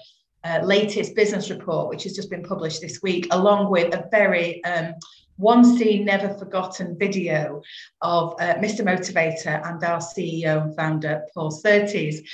uh, 0.44 0.60
latest 0.62 1.16
business 1.16 1.48
report 1.48 1.88
which 1.88 2.02
has 2.02 2.14
just 2.14 2.28
been 2.28 2.42
published 2.42 2.82
this 2.82 3.00
week 3.02 3.26
along 3.30 3.70
with 3.70 3.94
a 3.94 4.06
very 4.10 4.62
um, 4.64 4.92
one 5.36 5.64
seen, 5.64 6.04
never 6.04 6.34
forgotten 6.34 6.96
video 6.98 7.62
of 8.00 8.34
uh, 8.40 8.54
Mr. 8.54 8.80
Motivator 8.80 9.66
and 9.66 9.82
our 9.82 9.98
CEO 9.98 10.62
and 10.62 10.76
founder, 10.76 11.22
Paul 11.34 11.50
Surtees. 11.50 12.28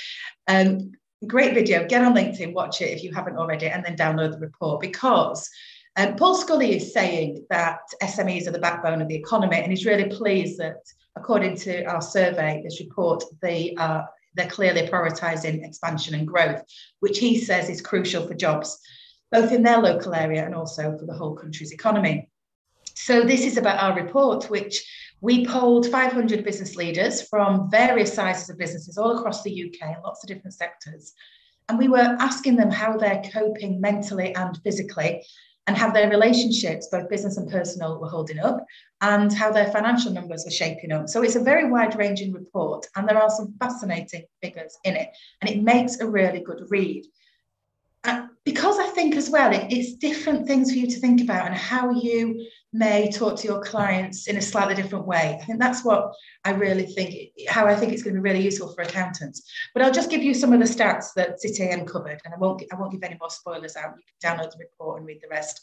Um, 0.47 0.91
great 1.27 1.53
video. 1.53 1.87
Get 1.87 2.03
on 2.03 2.13
LinkedIn, 2.13 2.53
watch 2.53 2.81
it 2.81 2.89
if 2.89 3.03
you 3.03 3.13
haven't 3.13 3.37
already, 3.37 3.67
and 3.67 3.83
then 3.83 3.95
download 3.95 4.31
the 4.31 4.39
report 4.39 4.81
because 4.81 5.49
um, 5.95 6.15
Paul 6.15 6.35
Scully 6.35 6.75
is 6.75 6.93
saying 6.93 7.45
that 7.49 7.81
SMEs 8.01 8.47
are 8.47 8.51
the 8.51 8.59
backbone 8.59 9.01
of 9.01 9.07
the 9.07 9.15
economy, 9.15 9.57
and 9.57 9.71
he's 9.71 9.85
really 9.85 10.09
pleased 10.09 10.59
that, 10.59 10.77
according 11.15 11.57
to 11.57 11.83
our 11.85 12.01
survey, 12.01 12.61
this 12.63 12.79
report, 12.79 13.23
they 13.41 13.75
are 13.77 14.07
they're 14.35 14.47
clearly 14.47 14.83
prioritising 14.83 15.65
expansion 15.65 16.13
and 16.13 16.27
growth, 16.27 16.61
which 16.99 17.17
he 17.19 17.37
says 17.39 17.69
is 17.69 17.81
crucial 17.81 18.25
for 18.27 18.35
jobs, 18.35 18.79
both 19.31 19.51
in 19.51 19.63
their 19.63 19.79
local 19.79 20.13
area 20.13 20.45
and 20.45 20.55
also 20.55 20.97
for 20.97 21.05
the 21.05 21.13
whole 21.13 21.35
country's 21.35 21.71
economy. 21.71 22.28
So 23.01 23.23
this 23.23 23.45
is 23.45 23.55
about 23.55 23.81
our 23.81 23.95
report, 23.95 24.49
which 24.49 24.85
we 25.21 25.45
polled 25.45 25.87
500 25.87 26.43
business 26.43 26.75
leaders 26.75 27.21
from 27.21 27.71
various 27.71 28.13
sizes 28.13 28.49
of 28.49 28.57
businesses 28.57 28.97
all 28.97 29.17
across 29.17 29.41
the 29.41 29.63
UK 29.63 30.03
lots 30.03 30.21
of 30.21 30.27
different 30.27 30.53
sectors. 30.53 31.13
And 31.69 31.79
we 31.79 31.87
were 31.87 32.17
asking 32.19 32.57
them 32.57 32.69
how 32.69 32.97
they're 32.97 33.23
coping 33.31 33.79
mentally 33.79 34.35
and 34.35 34.59
physically 34.63 35.23
and 35.65 35.77
how 35.77 35.91
their 35.91 36.09
relationships, 36.09 36.89
both 36.91 37.09
business 37.09 37.37
and 37.37 37.49
personal, 37.49 38.01
were 38.01 38.09
holding 38.09 38.39
up 38.39 38.65
and 38.99 39.31
how 39.31 39.49
their 39.49 39.71
financial 39.71 40.11
numbers 40.11 40.43
were 40.43 40.51
shaping 40.51 40.91
up. 40.91 41.07
So 41.07 41.21
it's 41.21 41.37
a 41.37 41.43
very 41.43 41.69
wide 41.69 41.97
ranging 41.97 42.33
report 42.33 42.85
and 42.97 43.07
there 43.07 43.17
are 43.17 43.29
some 43.29 43.53
fascinating 43.61 44.25
figures 44.43 44.77
in 44.83 44.97
it 44.97 45.09
and 45.41 45.49
it 45.49 45.63
makes 45.63 46.01
a 46.01 46.07
really 46.07 46.41
good 46.41 46.65
read. 46.69 47.05
Because 48.43 48.79
I 48.79 48.87
think 48.87 49.15
as 49.15 49.29
well, 49.29 49.53
it, 49.53 49.67
it's 49.71 49.93
different 49.93 50.47
things 50.47 50.71
for 50.71 50.77
you 50.77 50.87
to 50.87 50.99
think 50.99 51.21
about 51.21 51.47
and 51.47 51.55
how 51.55 51.91
you 51.91 52.45
may 52.71 53.09
talk 53.09 53.35
to 53.37 53.47
your 53.47 53.61
clients 53.61 54.27
in 54.27 54.37
a 54.37 54.41
slightly 54.41 54.75
different 54.75 55.07
way. 55.07 55.39
I 55.41 55.45
think 55.45 55.59
that's 55.59 55.83
what 55.83 56.13
I 56.45 56.51
really 56.51 56.85
think, 56.85 57.31
how 57.47 57.65
I 57.65 57.75
think 57.75 57.91
it's 57.91 58.03
going 58.03 58.15
to 58.15 58.21
be 58.21 58.29
really 58.29 58.43
useful 58.43 58.71
for 58.73 58.83
accountants. 58.83 59.49
But 59.73 59.83
I'll 59.83 59.91
just 59.91 60.11
give 60.11 60.21
you 60.21 60.33
some 60.33 60.53
of 60.53 60.59
the 60.59 60.65
stats 60.65 61.13
that 61.15 61.39
CityAM 61.43 61.87
covered, 61.87 62.21
and 62.25 62.33
I 62.33 62.37
won't, 62.37 62.63
I 62.71 62.75
won't 62.75 62.91
give 62.91 63.03
any 63.03 63.17
more 63.19 63.29
spoilers 63.29 63.75
out. 63.75 63.95
You 63.97 64.03
can 64.21 64.37
download 64.37 64.51
the 64.51 64.59
report 64.59 64.99
and 64.99 65.07
read 65.07 65.21
the 65.21 65.29
rest. 65.29 65.61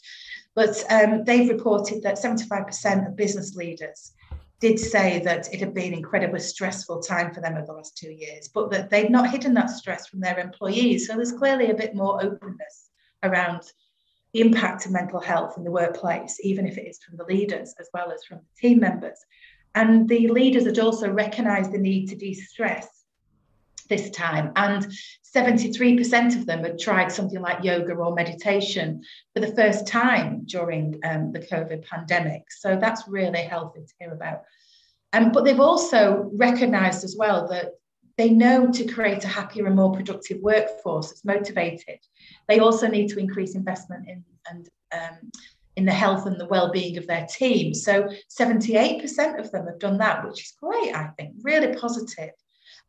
But 0.53 0.83
um, 0.89 1.23
they've 1.23 1.49
reported 1.49 2.03
that 2.03 2.17
75% 2.17 3.07
of 3.07 3.15
business 3.15 3.55
leaders 3.55 4.13
did 4.59 4.79
say 4.79 5.19
that 5.19 5.53
it 5.53 5.59
had 5.59 5.73
been 5.73 5.93
an 5.93 5.99
incredibly 5.99 6.39
stressful 6.39 7.01
time 7.01 7.33
for 7.33 7.41
them 7.41 7.55
over 7.55 7.67
the 7.67 7.73
last 7.73 7.95
two 7.95 8.11
years, 8.11 8.47
but 8.47 8.71
that 8.71 8.89
they'd 8.89 9.11
not 9.11 9.29
hidden 9.29 9.53
that 9.53 9.69
stress 9.69 10.07
from 10.07 10.19
their 10.19 10.39
employees. 10.39 11.07
So 11.07 11.15
there's 11.15 11.31
clearly 11.31 11.69
a 11.69 11.75
bit 11.75 11.95
more 11.95 12.23
openness 12.23 12.89
around 13.23 13.61
impact 14.41 14.85
of 14.85 14.91
mental 14.91 15.19
health 15.19 15.57
in 15.57 15.63
the 15.63 15.71
workplace, 15.71 16.39
even 16.43 16.67
if 16.67 16.77
it 16.77 16.87
is 16.87 16.99
from 16.99 17.17
the 17.17 17.25
leaders 17.25 17.73
as 17.79 17.89
well 17.93 18.11
as 18.11 18.23
from 18.23 18.37
the 18.39 18.67
team 18.67 18.79
members. 18.79 19.19
And 19.75 20.07
the 20.09 20.27
leaders 20.27 20.65
had 20.65 20.79
also 20.79 21.11
recognised 21.11 21.71
the 21.71 21.77
need 21.77 22.07
to 22.07 22.15
de 22.15 22.33
stress 22.33 22.87
this 23.89 24.09
time. 24.09 24.51
And 24.55 24.87
73% 25.35 26.35
of 26.35 26.45
them 26.45 26.63
had 26.63 26.79
tried 26.79 27.11
something 27.11 27.41
like 27.41 27.63
yoga 27.63 27.93
or 27.93 28.13
meditation 28.13 29.03
for 29.33 29.39
the 29.39 29.55
first 29.55 29.87
time 29.87 30.43
during 30.45 30.99
um, 31.03 31.31
the 31.31 31.39
COVID 31.39 31.85
pandemic. 31.85 32.51
So 32.51 32.77
that's 32.79 33.07
really 33.07 33.43
healthy 33.43 33.81
to 33.81 33.93
hear 33.99 34.13
about. 34.13 34.41
Um, 35.13 35.31
but 35.31 35.45
they've 35.45 35.59
also 35.59 36.29
recognised 36.33 37.03
as 37.03 37.15
well 37.17 37.47
that 37.49 37.73
they 38.17 38.29
know 38.29 38.71
to 38.71 38.85
create 38.85 39.23
a 39.23 39.27
happier 39.27 39.67
and 39.67 39.75
more 39.75 39.93
productive 39.93 40.41
workforce 40.41 41.09
that's 41.09 41.25
motivated. 41.25 41.99
They 42.47 42.59
also 42.59 42.87
need 42.87 43.09
to 43.09 43.19
increase 43.19 43.55
investment 43.55 44.07
in 44.07 44.23
and 44.49 44.69
um, 44.93 45.31
in 45.75 45.85
the 45.85 45.91
health 45.91 46.25
and 46.25 46.39
the 46.39 46.47
well-being 46.47 46.97
of 46.97 47.05
their 47.05 47.27
team. 47.27 47.73
So 47.73 48.09
78% 48.29 49.39
of 49.39 49.51
them 49.51 49.67
have 49.67 49.79
done 49.79 49.99
that, 49.99 50.25
which 50.25 50.41
is 50.41 50.53
great, 50.59 50.95
I 50.95 51.09
think, 51.17 51.35
really 51.43 51.75
positive. 51.75 52.31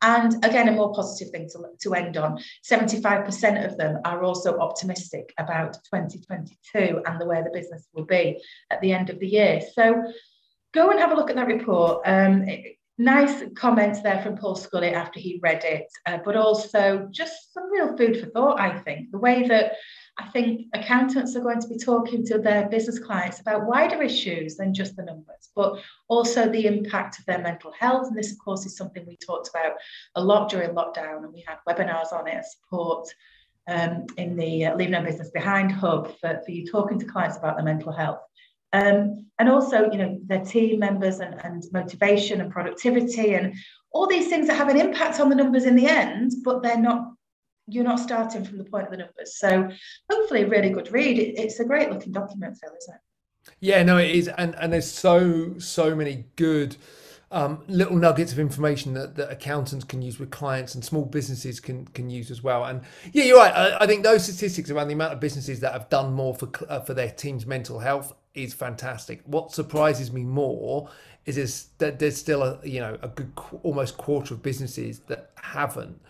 And 0.01 0.43
again, 0.43 0.69
a 0.69 0.71
more 0.71 0.93
positive 0.93 1.31
thing 1.31 1.47
to, 1.49 1.65
to 1.81 1.93
end 1.93 2.17
on 2.17 2.39
75% 2.69 3.65
of 3.65 3.77
them 3.77 3.99
are 4.05 4.23
also 4.23 4.57
optimistic 4.57 5.33
about 5.37 5.73
2022 5.93 7.03
and 7.05 7.21
the 7.21 7.25
way 7.25 7.43
the 7.43 7.51
business 7.51 7.87
will 7.93 8.05
be 8.05 8.41
at 8.71 8.81
the 8.81 8.93
end 8.93 9.09
of 9.09 9.19
the 9.19 9.27
year. 9.27 9.61
So 9.73 10.01
go 10.73 10.89
and 10.89 10.99
have 10.99 11.11
a 11.11 11.15
look 11.15 11.29
at 11.29 11.35
that 11.35 11.47
report. 11.47 12.01
Um, 12.05 12.43
it, 12.47 12.78
nice 12.99 13.43
comments 13.55 14.01
there 14.01 14.21
from 14.21 14.35
Paul 14.35 14.55
Scully 14.55 14.89
after 14.89 15.21
he 15.21 15.39
read 15.41 15.63
it, 15.63 15.85
uh, 16.05 16.19
but 16.23 16.35
also 16.35 17.07
just 17.11 17.53
some 17.53 17.71
real 17.71 17.95
food 17.95 18.19
for 18.19 18.27
thought, 18.27 18.59
I 18.59 18.77
think. 18.77 19.11
The 19.11 19.17
way 19.17 19.47
that 19.47 19.73
I 20.19 20.27
think 20.27 20.67
accountants 20.73 21.33
are 21.37 21.41
going 21.41 21.61
to 21.61 21.67
be 21.69 21.77
talking 21.77 22.25
to 22.25 22.37
their 22.37 22.67
business 22.67 22.99
clients 22.99 23.39
about 23.39 23.65
wider 23.65 24.03
issues 24.03 24.57
than 24.57 24.73
just 24.73 24.97
the 24.97 25.03
numbers, 25.03 25.49
but 25.55 25.81
also 26.09 26.49
the 26.49 26.65
impact 26.65 27.19
of 27.19 27.25
their 27.25 27.39
mental 27.39 27.71
health. 27.71 28.07
And 28.07 28.17
this, 28.17 28.33
of 28.33 28.37
course, 28.39 28.65
is 28.65 28.75
something 28.75 29.05
we 29.07 29.15
talked 29.15 29.49
about 29.49 29.77
a 30.15 30.23
lot 30.23 30.49
during 30.49 30.71
lockdown, 30.71 31.23
and 31.23 31.33
we 31.33 31.45
had 31.47 31.57
webinars 31.67 32.11
on 32.11 32.27
it, 32.27 32.43
support 32.43 33.07
um, 33.69 34.07
in 34.17 34.35
the 34.35 34.65
uh, 34.65 34.75
Leave 34.75 34.89
No 34.89 35.01
Business 35.01 35.29
Behind 35.29 35.71
Hub 35.71 36.19
for, 36.19 36.41
for 36.43 36.51
you 36.51 36.65
talking 36.65 36.99
to 36.99 37.05
clients 37.05 37.37
about 37.37 37.55
their 37.55 37.65
mental 37.65 37.93
health. 37.93 38.19
Um, 38.71 39.25
and 39.39 39.49
also, 39.49 39.89
you 39.91 39.97
know, 39.97 40.19
their 40.25 40.43
team 40.43 40.79
members 40.79 41.19
and, 41.19 41.35
and 41.43 41.63
motivation 41.71 42.41
and 42.41 42.51
productivity 42.51 43.33
and 43.33 43.55
all 43.91 44.05
these 44.05 44.27
things 44.27 44.47
that 44.47 44.57
have 44.57 44.69
an 44.69 44.79
impact 44.79 45.19
on 45.19 45.29
the 45.29 45.35
numbers 45.35 45.65
in 45.65 45.75
the 45.75 45.87
end, 45.87 46.33
but 46.43 46.61
they're 46.61 46.77
not, 46.77 47.13
you're 47.67 47.83
not 47.83 47.99
starting 47.99 48.43
from 48.45 48.57
the 48.57 48.63
point 48.63 48.85
of 48.85 48.91
the 48.91 48.97
numbers. 48.97 49.37
So 49.37 49.69
hopefully 50.11 50.43
a 50.43 50.47
really 50.47 50.69
good 50.69 50.91
read. 50.91 51.17
It, 51.17 51.39
it's 51.39 51.59
a 51.59 51.65
great 51.65 51.89
looking 51.89 52.11
document, 52.11 52.57
Phil, 52.61 52.71
isn't 52.77 52.95
it? 52.95 53.01
Yeah, 53.59 53.81
no, 53.81 53.97
it 53.97 54.11
is. 54.11 54.27
And, 54.27 54.53
and 54.55 54.71
there's 54.71 54.91
so, 54.91 55.57
so 55.57 55.95
many 55.95 56.25
good 56.35 56.75
um, 57.31 57.63
little 57.67 57.95
nuggets 57.95 58.31
of 58.31 58.39
information 58.39 58.93
that, 58.93 59.15
that 59.15 59.31
accountants 59.31 59.85
can 59.85 60.01
use 60.01 60.19
with 60.19 60.31
clients 60.31 60.75
and 60.75 60.83
small 60.83 61.05
businesses 61.05 61.59
can 61.59 61.85
can 61.87 62.09
use 62.09 62.31
as 62.31 62.43
well. 62.43 62.65
And 62.65 62.81
yeah, 63.13 63.23
you're 63.23 63.37
right. 63.37 63.53
I, 63.53 63.83
I 63.83 63.87
think 63.87 64.03
those 64.03 64.23
statistics 64.23 64.71
around 64.71 64.87
the 64.87 64.95
amount 64.95 65.13
of 65.13 65.19
businesses 65.19 65.59
that 65.59 65.73
have 65.73 65.89
done 65.89 66.13
more 66.13 66.33
for 66.33 66.49
uh, 66.67 66.79
for 66.79 66.93
their 66.93 67.11
team's 67.11 67.45
mental 67.45 67.79
health 67.79 68.13
is 68.33 68.53
fantastic. 68.53 69.21
What 69.25 69.51
surprises 69.51 70.11
me 70.11 70.23
more 70.23 70.89
is, 71.25 71.37
is 71.37 71.67
that 71.77 71.99
there's 71.99 72.17
still 72.17 72.43
a 72.43 72.59
you 72.63 72.79
know 72.79 72.97
a 73.01 73.07
good 73.07 73.31
almost 73.63 73.97
quarter 73.97 74.33
of 74.33 74.41
businesses 74.41 74.99
that 75.07 75.31
haven't. 75.35 76.01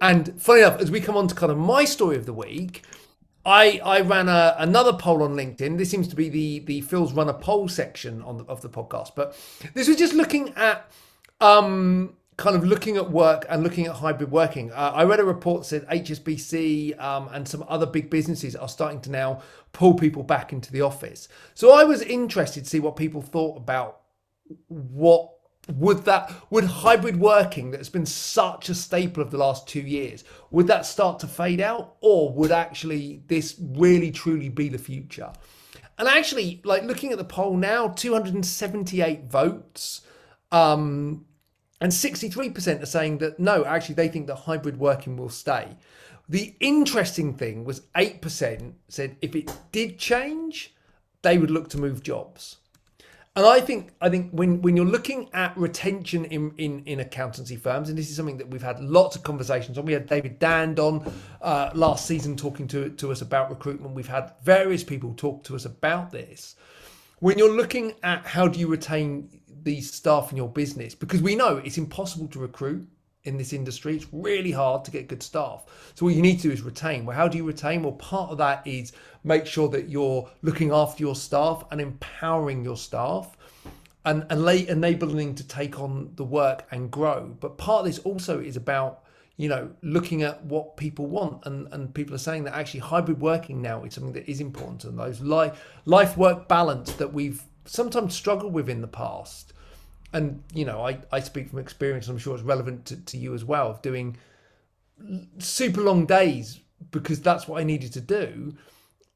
And 0.00 0.40
funny 0.40 0.60
enough, 0.60 0.80
as 0.80 0.90
we 0.90 1.00
come 1.00 1.16
on 1.16 1.28
to 1.28 1.34
kind 1.34 1.50
of 1.50 1.58
my 1.58 1.84
story 1.84 2.16
of 2.16 2.26
the 2.26 2.32
week, 2.32 2.84
I 3.44 3.80
I 3.84 4.00
ran 4.00 4.28
a, 4.28 4.56
another 4.58 4.92
poll 4.92 5.22
on 5.22 5.34
LinkedIn. 5.34 5.78
This 5.78 5.90
seems 5.90 6.08
to 6.08 6.16
be 6.16 6.28
the 6.28 6.60
the 6.60 6.80
Phil's 6.82 7.12
run 7.12 7.28
a 7.28 7.34
poll 7.34 7.68
section 7.68 8.22
on 8.22 8.38
the, 8.38 8.44
of 8.44 8.60
the 8.62 8.68
podcast, 8.68 9.12
but 9.14 9.36
this 9.74 9.88
was 9.88 9.96
just 9.96 10.14
looking 10.14 10.52
at 10.54 10.90
um 11.40 12.14
kind 12.36 12.54
of 12.54 12.64
looking 12.64 12.96
at 12.96 13.10
work 13.10 13.46
and 13.48 13.62
looking 13.62 13.86
at 13.86 13.92
hybrid 13.96 14.30
working. 14.30 14.70
Uh, 14.72 14.92
I 14.94 15.04
read 15.04 15.20
a 15.20 15.24
report 15.24 15.62
that 15.62 15.68
said 15.68 15.88
HSBC 15.88 17.00
um, 17.00 17.28
and 17.32 17.48
some 17.48 17.64
other 17.68 17.86
big 17.86 18.10
businesses 18.10 18.54
are 18.54 18.68
starting 18.68 19.00
to 19.02 19.10
now 19.10 19.42
pull 19.72 19.94
people 19.94 20.22
back 20.22 20.52
into 20.52 20.70
the 20.70 20.82
office. 20.82 21.28
So 21.54 21.72
I 21.72 21.84
was 21.84 22.02
interested 22.02 22.64
to 22.64 22.70
see 22.70 22.80
what 22.80 22.96
people 22.96 23.22
thought 23.22 23.56
about 23.56 24.00
what 24.68 25.30
would 25.74 26.04
that 26.04 26.32
would 26.50 26.64
hybrid 26.64 27.18
working 27.18 27.72
that's 27.72 27.88
been 27.88 28.06
such 28.06 28.68
a 28.68 28.74
staple 28.74 29.20
of 29.20 29.32
the 29.32 29.36
last 29.36 29.66
two 29.66 29.80
years 29.80 30.22
would 30.52 30.68
that 30.68 30.86
start 30.86 31.18
to 31.18 31.26
fade 31.26 31.60
out 31.60 31.96
or 32.00 32.32
would 32.32 32.52
actually 32.52 33.22
this 33.26 33.56
really 33.60 34.12
truly 34.12 34.48
be 34.48 34.68
the 34.68 34.78
future 34.78 35.32
and 35.98 36.06
actually 36.06 36.60
like 36.64 36.84
looking 36.84 37.10
at 37.10 37.18
the 37.18 37.24
poll 37.24 37.56
now 37.56 37.88
278 37.88 39.24
votes 39.24 40.02
um 40.52 41.24
and 41.80 41.92
63% 41.92 42.82
are 42.82 42.86
saying 42.86 43.18
that 43.18 43.38
no, 43.38 43.64
actually, 43.64 43.96
they 43.96 44.08
think 44.08 44.26
that 44.26 44.36
hybrid 44.36 44.78
working 44.78 45.16
will 45.16 45.28
stay. 45.28 45.76
The 46.28 46.54
interesting 46.58 47.34
thing 47.34 47.64
was 47.64 47.82
8% 47.94 48.72
said 48.88 49.16
if 49.20 49.36
it 49.36 49.52
did 49.72 49.98
change, 49.98 50.74
they 51.22 51.38
would 51.38 51.50
look 51.50 51.68
to 51.70 51.78
move 51.78 52.02
jobs. 52.02 52.56
And 53.36 53.44
I 53.44 53.60
think 53.60 53.92
I 54.00 54.08
think 54.08 54.30
when, 54.30 54.62
when 54.62 54.78
you're 54.78 54.86
looking 54.86 55.28
at 55.34 55.54
retention 55.58 56.24
in, 56.24 56.54
in, 56.56 56.82
in 56.86 57.00
accountancy 57.00 57.56
firms, 57.56 57.90
and 57.90 57.98
this 57.98 58.08
is 58.08 58.16
something 58.16 58.38
that 58.38 58.48
we've 58.48 58.62
had 58.62 58.80
lots 58.80 59.14
of 59.14 59.24
conversations 59.24 59.76
on. 59.76 59.84
We 59.84 59.92
had 59.92 60.06
David 60.06 60.38
Dand 60.38 60.80
on 60.80 61.12
uh, 61.42 61.70
last 61.74 62.06
season 62.06 62.34
talking 62.34 62.66
to, 62.68 62.88
to 62.88 63.12
us 63.12 63.20
about 63.20 63.50
recruitment. 63.50 63.94
We've 63.94 64.08
had 64.08 64.32
various 64.42 64.82
people 64.82 65.12
talk 65.12 65.44
to 65.44 65.54
us 65.54 65.66
about 65.66 66.10
this. 66.10 66.56
When 67.18 67.36
you're 67.36 67.54
looking 67.54 67.92
at 68.02 68.26
how 68.26 68.48
do 68.48 68.58
you 68.58 68.68
retain 68.68 69.28
these 69.66 69.92
staff 69.92 70.30
in 70.30 70.36
your 70.36 70.48
business 70.48 70.94
because 70.94 71.20
we 71.20 71.34
know 71.34 71.56
it's 71.58 71.76
impossible 71.76 72.28
to 72.28 72.38
recruit 72.38 72.86
in 73.24 73.36
this 73.36 73.52
industry. 73.52 73.96
It's 73.96 74.06
really 74.12 74.52
hard 74.52 74.84
to 74.84 74.92
get 74.92 75.08
good 75.08 75.24
staff. 75.24 75.92
So 75.96 76.06
what 76.06 76.14
you 76.14 76.22
need 76.22 76.36
to 76.36 76.48
do 76.48 76.52
is 76.52 76.62
retain. 76.62 77.04
Well, 77.04 77.16
how 77.16 77.26
do 77.26 77.36
you 77.36 77.44
retain? 77.44 77.82
Well, 77.82 77.94
part 77.94 78.30
of 78.30 78.38
that 78.38 78.64
is 78.64 78.92
make 79.24 79.44
sure 79.44 79.68
that 79.70 79.88
you're 79.88 80.30
looking 80.42 80.70
after 80.70 81.02
your 81.02 81.16
staff 81.16 81.64
and 81.72 81.80
empowering 81.80 82.62
your 82.64 82.76
staff 82.76 83.36
and, 84.04 84.24
and 84.30 84.44
lay, 84.44 84.68
enabling 84.68 85.34
to 85.34 85.46
take 85.48 85.80
on 85.80 86.12
the 86.14 86.24
work 86.24 86.64
and 86.70 86.88
grow. 86.88 87.36
But 87.40 87.58
part 87.58 87.80
of 87.80 87.86
this 87.86 87.98
also 87.98 88.38
is 88.38 88.56
about 88.56 89.02
you 89.36 89.48
know 89.50 89.68
looking 89.82 90.22
at 90.22 90.42
what 90.46 90.78
people 90.78 91.06
want 91.08 91.44
and 91.44 91.68
and 91.70 91.92
people 91.92 92.14
are 92.14 92.24
saying 92.26 92.44
that 92.44 92.54
actually 92.54 92.80
hybrid 92.80 93.20
working 93.20 93.60
now 93.60 93.84
is 93.84 93.92
something 93.92 94.14
that 94.14 94.30
is 94.30 94.40
important 94.40 94.84
and 94.84 94.98
those 94.98 95.20
life 95.20 95.62
life 95.84 96.16
work 96.16 96.48
balance 96.48 96.92
that 96.94 97.12
we've 97.12 97.42
sometimes 97.66 98.14
struggled 98.14 98.52
with 98.52 98.68
in 98.68 98.80
the 98.80 98.88
past. 98.88 99.52
And 100.16 100.42
you 100.54 100.64
know, 100.64 100.80
I, 100.80 100.98
I 101.12 101.20
speak 101.20 101.50
from 101.50 101.58
experience, 101.58 102.08
I'm 102.08 102.16
sure 102.16 102.34
it's 102.34 102.42
relevant 102.42 102.86
to, 102.86 102.96
to 102.96 103.18
you 103.18 103.34
as 103.34 103.44
well, 103.44 103.70
of 103.70 103.82
doing 103.82 104.16
super 105.38 105.82
long 105.82 106.06
days 106.06 106.60
because 106.90 107.20
that's 107.20 107.46
what 107.46 107.60
I 107.60 107.64
needed 107.64 107.92
to 107.92 108.00
do. 108.00 108.54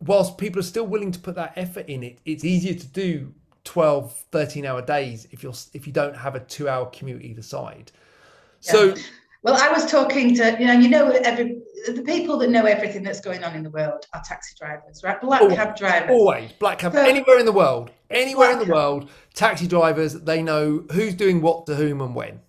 Whilst 0.00 0.37
people 0.37 0.61
are 0.61 0.64
still 0.64 0.87
willing 0.87 1.11
to 1.12 1.19
put 1.19 1.37
that 1.37 1.54
effort 1.57 1.88
in 1.88 2.02
it, 2.02 2.19
it's 2.26 2.45
easier 2.45 2.75
to 2.75 2.87
do 2.87 3.33
12, 3.64 4.12
13 4.30 4.66
hour 4.66 4.83
days 4.83 5.26
if 5.30 5.42
you're 5.42 5.54
if 5.73 5.87
you 5.87 5.92
don't 5.92 6.16
have 6.16 6.35
a 6.35 6.40
two 6.40 6.69
hour 6.69 6.85
commute 6.87 7.23
either 7.23 7.42
side. 7.42 7.92
Yeah. 8.62 8.73
So 8.73 8.95
well, 9.43 9.57
I 9.57 9.73
was 9.73 9.91
talking 9.91 10.35
to 10.37 10.57
you 10.59 10.67
know, 10.67 10.73
you 10.73 10.89
know, 10.89 11.11
every 11.11 11.61
the 11.87 12.03
people 12.03 12.37
that 12.39 12.51
know 12.51 12.67
everything 12.67 13.03
that's 13.03 13.21
going 13.21 13.43
on 13.43 13.55
in 13.55 13.63
the 13.63 13.71
world 13.71 14.05
are 14.13 14.23
taxi 14.25 14.55
drivers, 14.59 15.03
right? 15.03 15.21
Black 15.21 15.41
always, 15.41 15.57
cab 15.57 15.77
drivers. 15.77 16.11
Always 16.11 16.53
black 16.53 16.79
cab 16.79 16.93
so, 16.93 17.03
anywhere 17.03 17.39
in 17.39 17.47
the 17.47 17.53
world, 17.53 17.91
anywhere 18.11 18.53
in 18.53 18.59
the 18.59 18.67
cab. 18.67 18.75
world. 18.75 19.11
Taxi 19.33 19.67
drivers, 19.67 20.15
they 20.15 20.43
know 20.43 20.85
who's 20.93 21.15
doing 21.15 21.41
what 21.41 21.67
to 21.67 21.75
whom 21.77 22.01
and 22.01 22.15
when 22.15 22.41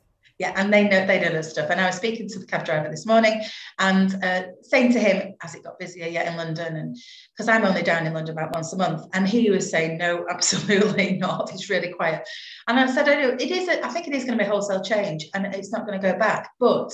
yeah, 0.41 0.53
and 0.55 0.73
they 0.73 0.87
know 0.87 1.05
they 1.05 1.19
know 1.19 1.29
this 1.31 1.51
stuff. 1.51 1.69
And 1.69 1.79
I 1.79 1.85
was 1.85 1.95
speaking 1.95 2.27
to 2.29 2.39
the 2.39 2.47
cab 2.47 2.65
driver 2.65 2.89
this 2.89 3.05
morning 3.05 3.43
and 3.77 4.11
uh, 4.23 4.41
saying 4.63 4.91
to 4.93 4.99
him 4.99 5.35
as 5.43 5.53
it 5.53 5.63
got 5.63 5.77
busier, 5.77 6.07
yet 6.07 6.27
in 6.27 6.35
London, 6.35 6.77
and 6.77 6.97
because 7.31 7.47
I'm 7.47 7.63
only 7.63 7.83
down 7.83 8.07
in 8.07 8.13
London 8.13 8.35
about 8.35 8.55
once 8.55 8.73
a 8.73 8.75
month, 8.75 9.05
and 9.13 9.27
he 9.27 9.51
was 9.51 9.69
saying, 9.69 9.99
no, 9.99 10.25
absolutely 10.31 11.19
not. 11.19 11.53
It's 11.53 11.69
really 11.69 11.89
quiet. 11.89 12.27
And 12.67 12.79
I 12.79 12.87
said, 12.87 13.07
I 13.07 13.21
know 13.21 13.29
it 13.29 13.51
is. 13.51 13.67
A, 13.67 13.85
I 13.85 13.89
think 13.89 14.07
it 14.07 14.15
is 14.15 14.23
going 14.23 14.35
to 14.35 14.43
be 14.43 14.47
a 14.47 14.51
wholesale 14.51 14.81
change, 14.81 15.27
and 15.35 15.45
it's 15.53 15.71
not 15.71 15.85
going 15.85 16.01
to 16.01 16.11
go 16.11 16.17
back. 16.17 16.49
But 16.59 16.91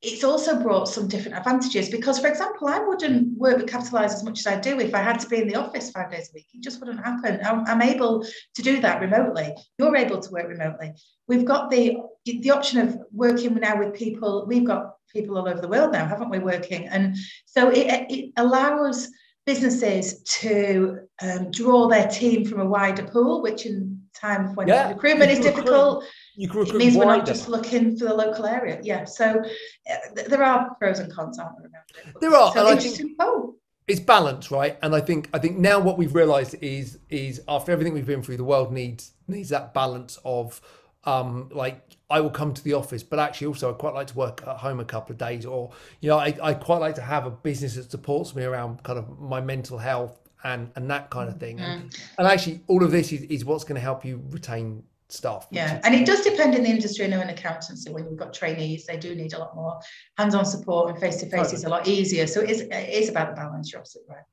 it's 0.00 0.22
also 0.22 0.62
brought 0.62 0.88
some 0.88 1.08
different 1.08 1.36
advantages 1.36 1.88
because, 1.88 2.20
for 2.20 2.28
example, 2.28 2.68
I 2.68 2.78
wouldn't 2.78 3.36
work 3.36 3.56
with 3.56 3.66
Capitalise 3.66 4.14
as 4.14 4.22
much 4.22 4.38
as 4.38 4.46
I 4.46 4.60
do 4.60 4.78
if 4.78 4.94
I 4.94 5.02
had 5.02 5.18
to 5.20 5.28
be 5.28 5.38
in 5.38 5.48
the 5.48 5.56
office 5.56 5.90
five 5.90 6.10
days 6.10 6.30
a 6.30 6.34
week. 6.34 6.46
It 6.54 6.62
just 6.62 6.78
wouldn't 6.78 7.04
happen. 7.04 7.40
I'm, 7.44 7.66
I'm, 7.66 7.82
able 7.82 8.24
to 8.54 8.62
do 8.62 8.80
that 8.80 9.00
remotely. 9.00 9.54
You're 9.76 9.96
able 9.96 10.20
to 10.20 10.30
work 10.30 10.46
remotely. 10.46 10.92
We've 11.26 11.44
got 11.44 11.70
the 11.70 11.96
the 12.24 12.50
option 12.50 12.80
of 12.80 12.96
working 13.10 13.54
now 13.56 13.78
with 13.78 13.94
people. 13.94 14.46
We've 14.46 14.64
got 14.64 14.94
people 15.12 15.36
all 15.36 15.48
over 15.48 15.60
the 15.60 15.68
world 15.68 15.92
now, 15.92 16.06
haven't 16.06 16.30
we? 16.30 16.38
Working, 16.38 16.86
and 16.88 17.16
so 17.46 17.70
it, 17.70 18.06
it 18.08 18.32
allows 18.36 19.08
businesses 19.46 20.22
to 20.22 21.00
um, 21.22 21.50
draw 21.50 21.88
their 21.88 22.06
team 22.06 22.44
from 22.44 22.60
a 22.60 22.66
wider 22.66 23.02
pool, 23.02 23.42
which 23.42 23.66
in 23.66 24.00
times 24.14 24.54
when 24.54 24.68
yeah. 24.68 24.90
recruitment 24.90 25.30
is 25.30 25.40
difficult 25.40 26.04
you 26.38 26.48
can 26.48 26.60
it 26.62 26.74
means 26.76 26.96
we're 26.96 27.04
not 27.04 27.26
just 27.26 27.48
looking 27.48 27.98
for 27.98 28.04
the 28.04 28.14
local 28.14 28.46
area. 28.46 28.78
Yeah. 28.80 29.04
So 29.04 29.42
uh, 29.90 30.22
there 30.28 30.44
are 30.44 30.72
pros 30.76 31.00
and 31.00 31.12
cons, 31.12 31.36
aren't 31.36 31.56
there? 31.60 31.84
There 32.20 32.32
are. 32.32 32.52
So 32.52 32.60
and 32.60 32.68
I 32.68 32.80
think 32.80 33.16
oh. 33.18 33.56
it's 33.88 33.98
balance, 33.98 34.52
right? 34.52 34.78
And 34.80 34.94
I 34.94 35.00
think 35.00 35.28
I 35.34 35.40
think 35.40 35.58
now 35.58 35.80
what 35.80 35.98
we've 35.98 36.14
realised 36.14 36.54
is 36.60 37.00
is 37.10 37.42
after 37.48 37.72
everything 37.72 37.92
we've 37.92 38.06
been 38.06 38.22
through, 38.22 38.36
the 38.36 38.44
world 38.44 38.72
needs 38.72 39.14
needs 39.26 39.48
that 39.48 39.74
balance 39.74 40.16
of 40.24 40.60
um 41.02 41.50
like 41.52 41.96
I 42.08 42.20
will 42.20 42.30
come 42.30 42.54
to 42.54 42.62
the 42.62 42.74
office, 42.74 43.02
but 43.02 43.18
actually 43.18 43.48
also 43.48 43.70
I 43.70 43.72
quite 43.72 43.94
like 43.94 44.06
to 44.06 44.16
work 44.16 44.40
at 44.46 44.58
home 44.58 44.78
a 44.78 44.84
couple 44.84 45.10
of 45.10 45.18
days, 45.18 45.44
or 45.44 45.72
you 46.00 46.08
know 46.08 46.18
I, 46.18 46.36
I 46.40 46.54
quite 46.54 46.78
like 46.78 46.94
to 46.94 47.02
have 47.02 47.26
a 47.26 47.30
business 47.30 47.74
that 47.74 47.90
supports 47.90 48.36
me 48.36 48.44
around 48.44 48.84
kind 48.84 49.00
of 49.00 49.18
my 49.18 49.40
mental 49.40 49.78
health 49.78 50.20
and 50.44 50.70
and 50.76 50.88
that 50.88 51.10
kind 51.10 51.28
of 51.28 51.40
thing. 51.40 51.58
Mm. 51.58 51.64
And, 51.64 51.98
and 52.16 52.28
actually 52.28 52.60
all 52.68 52.84
of 52.84 52.92
this 52.92 53.10
is, 53.10 53.22
is 53.22 53.44
what's 53.44 53.64
going 53.64 53.74
to 53.74 53.80
help 53.80 54.04
you 54.04 54.22
retain 54.30 54.84
staff. 55.08 55.46
Yeah, 55.50 55.80
and 55.84 55.94
it 55.94 56.06
does 56.06 56.20
depend 56.20 56.54
in 56.54 56.62
the 56.62 56.68
industry. 56.68 57.04
I 57.06 57.08
know 57.08 57.20
in 57.20 57.30
accountancy, 57.30 57.90
when 57.90 58.04
you've 58.04 58.18
got 58.18 58.32
trainees, 58.32 58.86
they 58.86 58.96
do 58.96 59.14
need 59.14 59.32
a 59.32 59.38
lot 59.38 59.54
more 59.56 59.80
hands-on 60.16 60.44
support, 60.44 60.90
and 60.90 60.98
face-to-face 60.98 61.52
is 61.52 61.64
a 61.64 61.68
lot 61.68 61.88
easier. 61.88 62.26
So 62.26 62.40
it 62.40 62.50
is, 62.50 62.60
it 62.62 62.88
is 62.88 63.08
about 63.08 63.30
the 63.30 63.36
balance. 63.36 63.72
You're 63.72 63.80
absolutely 63.80 64.14
right. 64.14 64.24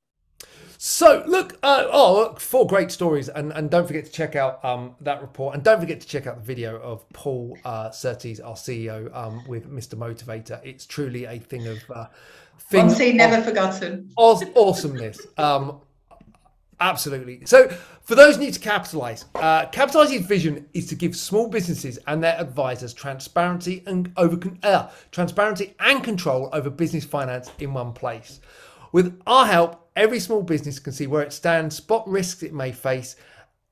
So 0.77 1.23
look, 1.25 1.57
uh, 1.63 1.87
oh, 1.89 2.15
look, 2.15 2.39
four 2.39 2.67
great 2.67 2.91
stories, 2.91 3.29
and, 3.29 3.51
and 3.53 3.71
don't 3.71 3.87
forget 3.87 4.05
to 4.05 4.11
check 4.11 4.35
out 4.35 4.63
um, 4.63 4.95
that 5.01 5.21
report, 5.21 5.55
and 5.55 5.63
don't 5.63 5.79
forget 5.79 6.01
to 6.01 6.07
check 6.07 6.27
out 6.27 6.35
the 6.35 6.43
video 6.43 6.79
of 6.81 7.07
Paul 7.09 7.57
uh, 7.63 7.91
Surtees, 7.91 8.39
our 8.39 8.55
CEO, 8.55 9.15
um, 9.15 9.43
with 9.47 9.71
Mr. 9.71 9.95
Motivator. 9.95 10.59
It's 10.63 10.85
truly 10.85 11.25
a 11.25 11.39
thing 11.39 11.65
of 11.67 11.79
uh, 11.89 12.07
thing 12.59 12.87
One 12.87 12.95
scene 12.95 13.17
never 13.17 13.41
forgotten. 13.41 14.11
Awesomeness. 14.17 15.19
Um, 15.37 15.81
Absolutely. 16.79 17.41
So, 17.45 17.69
for 18.03 18.15
those 18.15 18.37
new 18.37 18.51
to 18.51 18.59
Capitalise, 18.59 19.25
uh, 19.35 19.65
Capitalise's 19.67 20.25
vision 20.25 20.67
is 20.73 20.87
to 20.87 20.95
give 20.95 21.15
small 21.15 21.47
businesses 21.47 21.97
and 22.05 22.21
their 22.21 22.39
advisors 22.39 22.93
transparency 22.93 23.81
and 23.87 24.11
over 24.17 24.37
uh, 24.61 24.89
transparency 25.11 25.73
and 25.79 26.03
control 26.03 26.49
over 26.51 26.69
business 26.69 27.05
finance 27.05 27.49
in 27.59 27.73
one 27.73 27.93
place. 27.93 28.41
With 28.91 29.19
our 29.25 29.45
help, 29.45 29.89
every 29.95 30.19
small 30.19 30.43
business 30.43 30.79
can 30.79 30.93
see 30.93 31.07
where 31.07 31.21
it 31.21 31.33
stands, 31.33 31.77
spot 31.77 32.07
risks 32.07 32.43
it 32.43 32.53
may 32.53 32.71
face, 32.71 33.15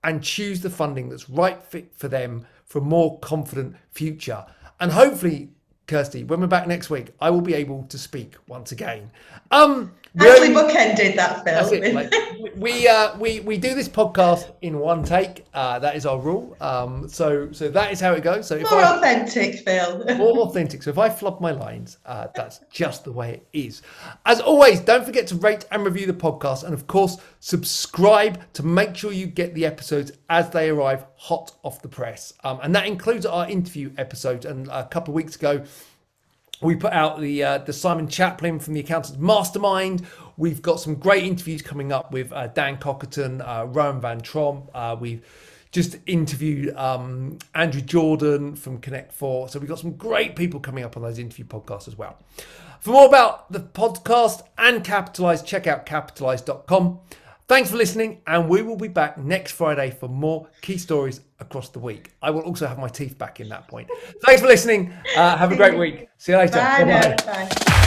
and 0.04 0.24
choose 0.24 0.62
the 0.62 0.70
funding 0.70 1.10
that's 1.10 1.30
right 1.30 1.62
fit 1.62 1.94
for 1.94 2.08
them 2.08 2.46
for 2.66 2.80
a 2.80 2.82
more 2.82 3.20
confident 3.20 3.76
future. 3.92 4.46
And 4.80 4.92
hopefully, 4.92 5.50
Kirsty, 5.88 6.24
when 6.24 6.40
we're 6.40 6.48
back 6.48 6.68
next 6.68 6.90
week, 6.90 7.12
I 7.20 7.30
will 7.30 7.42
be 7.42 7.54
able 7.54 7.84
to 7.84 7.98
speak 7.98 8.36
once 8.48 8.72
again. 8.72 9.12
Um, 9.52 9.94
Actually, 10.20 10.50
bookended 10.50 11.16
that, 11.16 11.44
Phil. 11.44 11.94
Like, 11.94 12.14
we 12.56 12.88
uh, 12.88 13.18
we 13.18 13.40
we 13.40 13.58
do 13.58 13.74
this 13.74 13.90
podcast 13.90 14.52
in 14.62 14.78
one 14.78 15.04
take. 15.04 15.44
Uh, 15.56 15.80
that 15.80 15.96
is 15.96 16.06
our 16.06 16.20
rule. 16.20 16.56
Um, 16.62 17.10
so 17.10 17.52
so 17.52 17.68
that 17.70 17.92
is 17.92 18.00
how 18.00 18.14
it 18.14 18.22
goes. 18.22 18.48
So 18.48 18.56
if 18.56 18.70
more 18.70 18.80
I, 18.80 18.98
authentic, 18.98 19.60
Phil. 19.66 20.06
more 20.18 20.38
authentic. 20.42 20.84
So 20.84 20.92
if 20.92 21.00
I 21.00 21.10
flub 21.10 21.42
my 21.42 21.50
lines, 21.52 21.98
uh, 22.06 22.28
that's 22.36 22.60
just 22.70 23.06
the 23.06 23.12
way 23.12 23.32
it 23.32 23.48
is. 23.54 23.82
As 24.28 24.40
always, 24.40 24.80
don't 24.82 25.04
forget 25.04 25.26
to 25.28 25.36
rate 25.36 25.66
and 25.72 25.84
review 25.84 26.06
the 26.06 26.14
podcast, 26.14 26.64
and 26.64 26.76
of 26.76 26.86
course, 26.86 27.18
subscribe 27.40 28.40
to 28.54 28.64
make 28.64 28.96
sure 28.96 29.12
you 29.12 29.26
get 29.26 29.56
the 29.56 29.66
episodes 29.66 30.12
as 30.30 30.48
they 30.52 30.70
arrive, 30.70 31.06
hot 31.16 31.54
off 31.64 31.82
the 31.82 31.90
press. 31.90 32.34
Um, 32.44 32.60
and 32.62 32.76
that 32.76 32.86
includes 32.86 33.26
our 33.26 33.50
interview 33.50 33.92
episode. 33.98 34.46
And 34.46 34.68
a 34.68 34.86
couple 34.86 35.12
of 35.12 35.16
weeks 35.16 35.36
ago 35.36 35.64
we 36.64 36.76
put 36.76 36.94
out 36.94 37.20
the 37.20 37.44
uh, 37.44 37.58
the 37.60 37.74
Simon 37.74 38.08
Chaplin 38.08 38.60
from 38.60 38.74
the 38.74 38.80
Accountants 38.80 39.18
Mastermind. 39.18 40.06
We've 40.38 40.62
got 40.62 40.80
some 40.80 40.96
great 40.96 41.24
interviews 41.24 41.62
coming 41.62 41.92
up 41.92 42.12
with 42.12 42.32
uh, 42.32 42.48
Dan 42.48 42.78
Cockerton, 42.78 43.42
uh, 43.42 43.66
Rowan 43.66 44.02
Van 44.02 44.22
Trom. 44.22 44.68
Uh, 44.74 44.96
we've 45.00 45.24
just 45.72 45.98
interviewed 46.06 46.76
um, 46.76 47.40
Andrew 47.54 47.82
Jordan 47.82 48.56
from 48.56 48.80
Connect 48.80 49.12
Four. 49.12 49.50
So 49.50 49.60
we've 49.60 49.70
got 49.70 49.80
some 49.80 49.94
great 49.94 50.36
people 50.36 50.60
coming 50.60 50.84
up 50.84 50.96
on 50.96 51.04
those 51.04 51.20
interview 51.20 51.46
podcasts 51.46 51.88
as 51.88 51.98
well. 51.98 52.18
For 52.80 52.92
more 52.92 53.08
about 53.08 53.52
the 53.52 53.60
podcast 53.60 54.44
and 54.58 54.84
Capitalise, 54.84 55.42
check 55.42 55.68
out 55.68 55.86
capitalise.com. 55.86 57.00
Thanks 57.48 57.70
for 57.70 57.78
listening, 57.78 58.22
and 58.26 58.48
we 58.48 58.62
will 58.62 58.78
be 58.78 58.88
back 58.88 59.18
next 59.18 59.52
Friday 59.52 59.92
for 59.92 60.08
more 60.08 60.48
key 60.62 60.78
stories 60.78 61.22
across 61.40 61.70
the 61.70 61.80
week. 61.80 62.14
I 62.22 62.30
will 62.32 62.42
also 62.42 62.66
have 62.68 62.80
my 62.80 62.88
teeth 62.88 63.18
back 63.18 63.40
in 63.42 63.50
that 63.50 63.68
point. 63.68 63.90
Thanks 64.26 64.42
for 64.42 64.48
listening. 64.48 64.94
Uh, 65.16 65.36
have 65.38 65.52
a 65.52 65.56
great 65.58 65.78
week. 65.86 66.08
See 66.18 66.32
you 66.32 66.38
later. 66.38 66.54
Bye. 66.54 67.16
Bye. 67.26 67.80